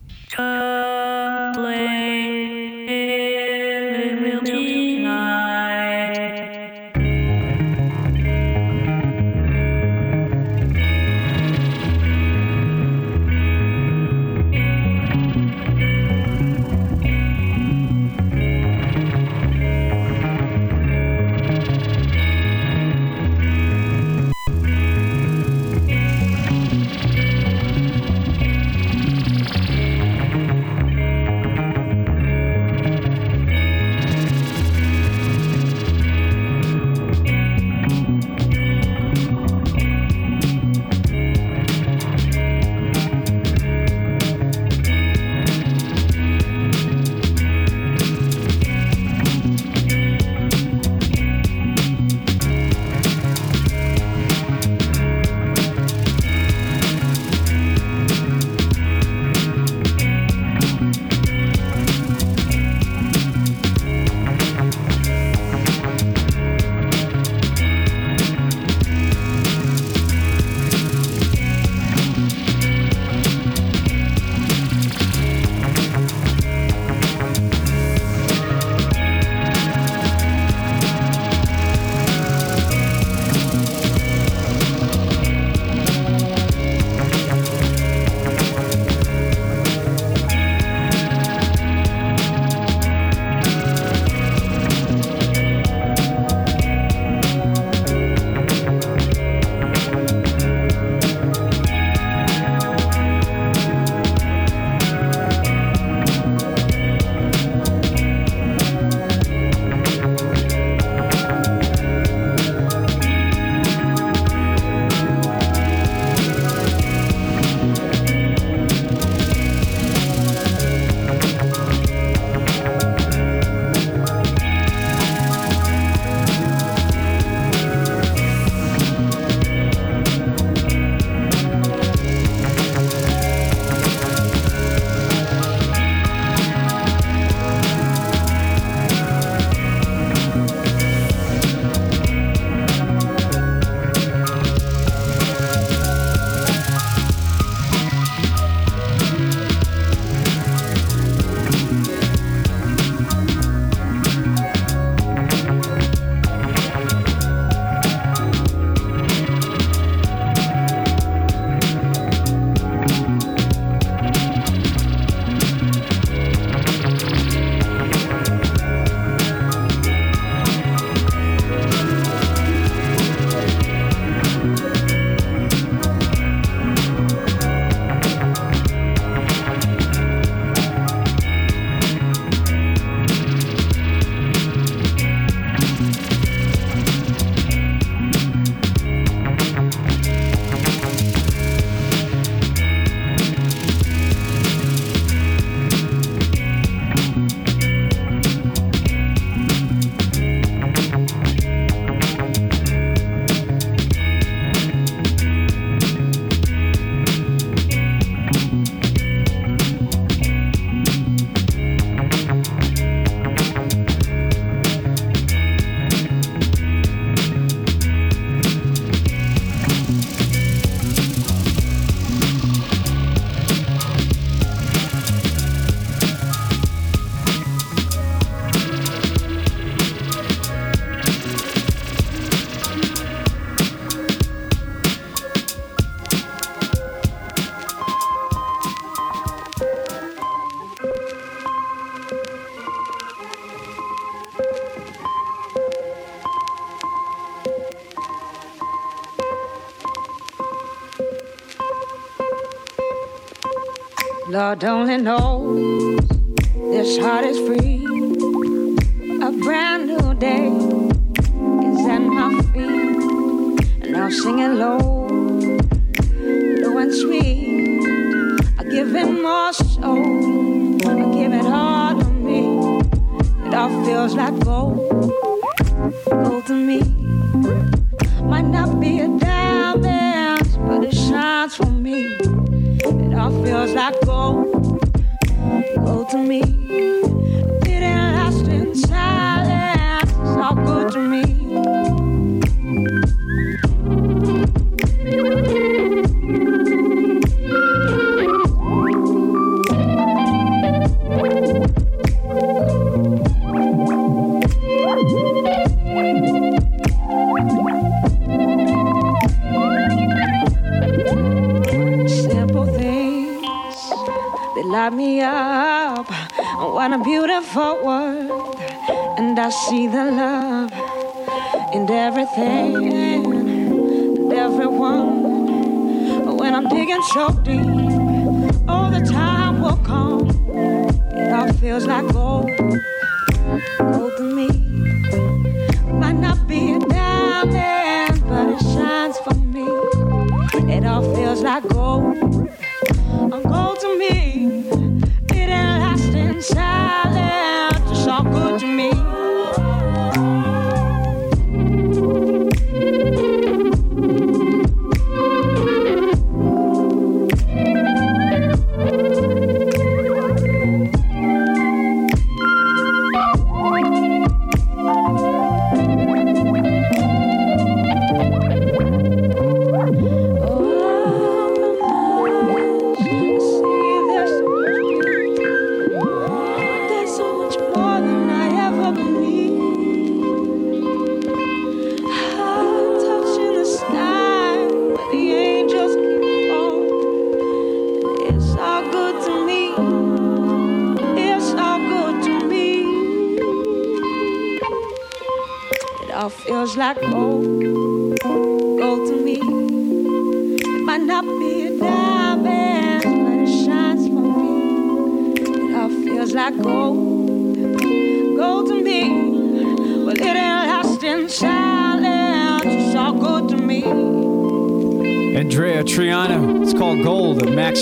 [254.90, 255.29] and all.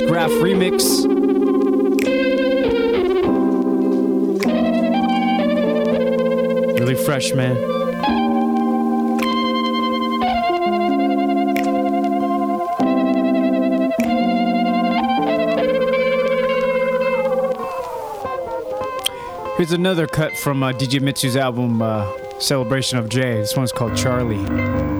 [0.02, 1.08] Graph remix.
[6.80, 7.56] Really fresh, man.
[19.58, 22.08] Here's another cut from uh, DJ Mitsu's album uh,
[22.40, 23.38] Celebration of Jay.
[23.38, 24.97] This one's called Charlie.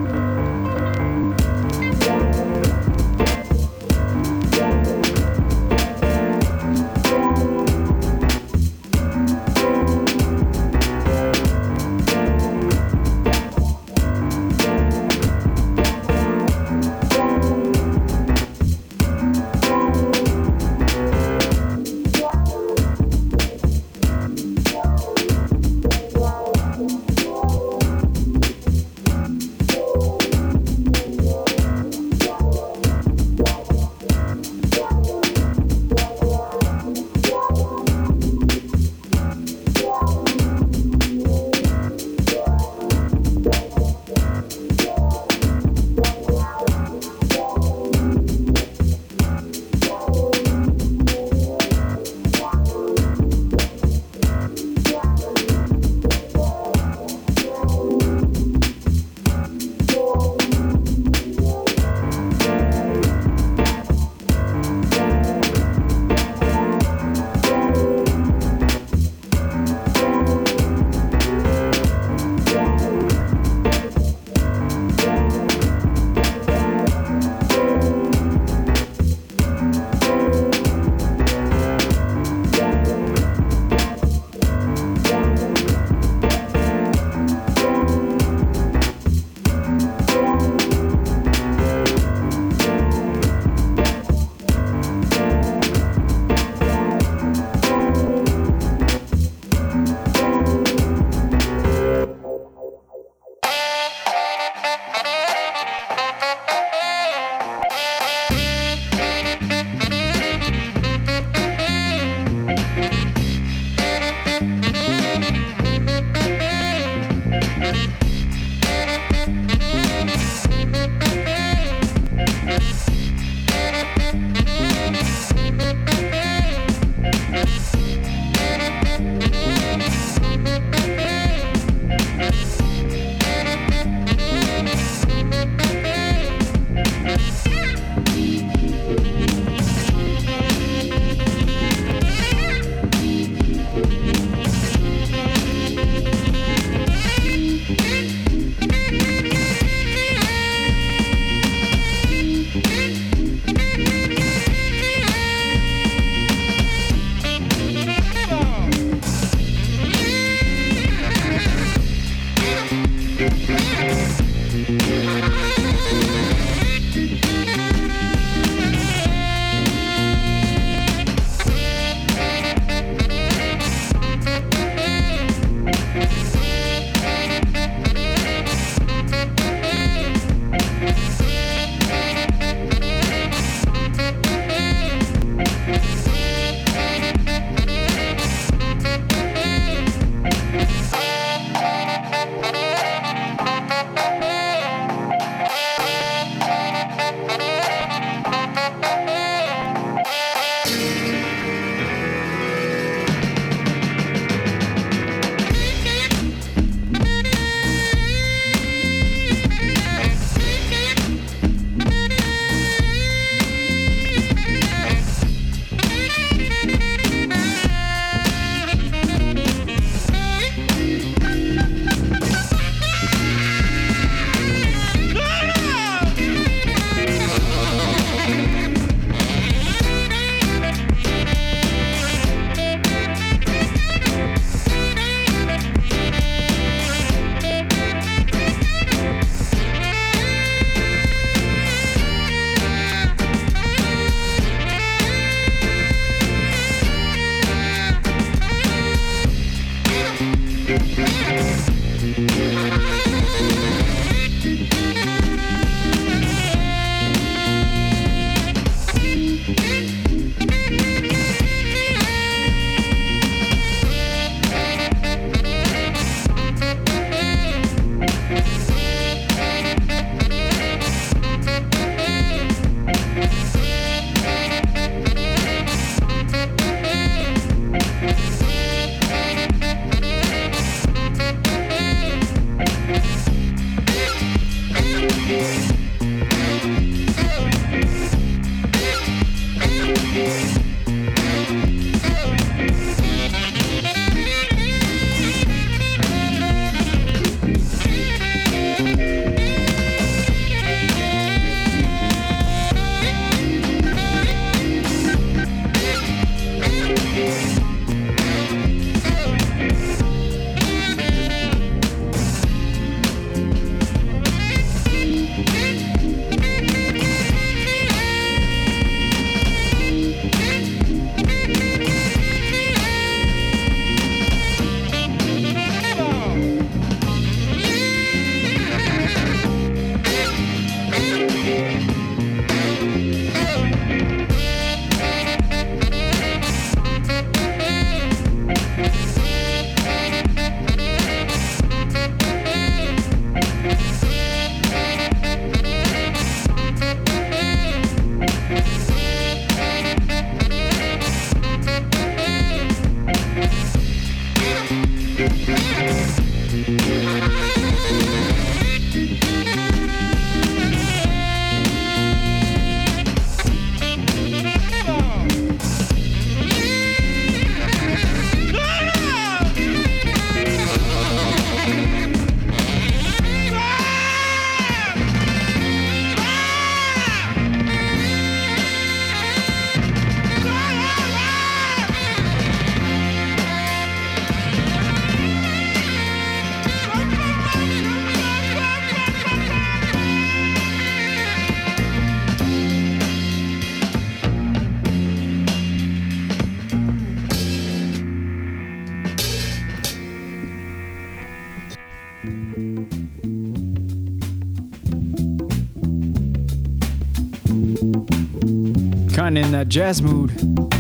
[409.38, 410.32] Of in that jazz mood.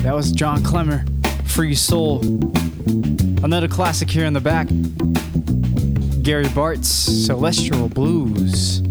[0.02, 1.08] That was John Klemmer,
[1.48, 2.22] Free Soul.
[3.44, 4.68] Another classic here in the back.
[6.24, 8.82] Gary Bartz Celestial Blues.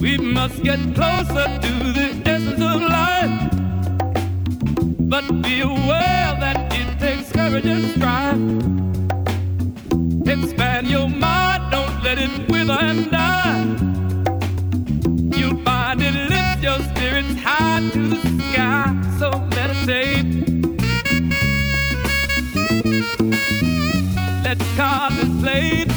[0.00, 3.50] We must get closer to the essence of life.
[5.08, 6.59] But be aware that
[7.50, 8.40] courage strive.
[10.26, 13.64] Expand your mind, don't let it wither and die.
[15.36, 18.20] You'll find it lifts your spirits high to the
[18.52, 18.94] sky.
[19.18, 20.30] So meditate.
[24.44, 25.89] Let's contemplate.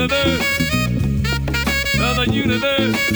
[0.00, 0.42] Universe,
[2.00, 3.09] of the universe,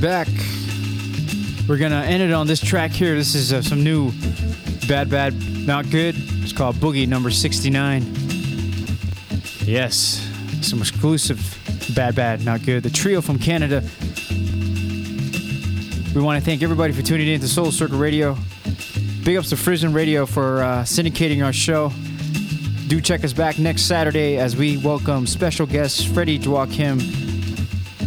[0.00, 0.28] Back.
[1.68, 3.14] We're gonna end it on this track here.
[3.14, 4.12] This is uh, some new
[4.88, 5.34] Bad Bad
[5.66, 6.14] Not Good.
[6.16, 8.02] It's called Boogie number 69.
[9.60, 10.26] Yes,
[10.62, 11.38] some exclusive
[11.94, 12.82] Bad Bad Not Good.
[12.82, 13.82] The trio from Canada.
[16.14, 18.38] We want to thank everybody for tuning in to Soul Circle Radio.
[19.22, 21.92] Big ups to Frission Radio for uh, syndicating our show.
[22.88, 27.00] Do check us back next Saturday as we welcome special guest Freddie Joachim.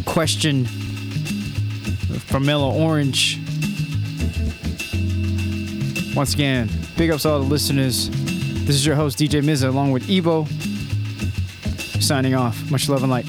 [0.05, 0.65] Question
[2.33, 3.37] from Mellow Orange.
[6.15, 8.09] Once again, big ups to all the listeners.
[8.09, 10.47] This is your host, DJ Mza, along with Evo.
[12.01, 12.71] Signing off.
[12.71, 13.27] Much love and light.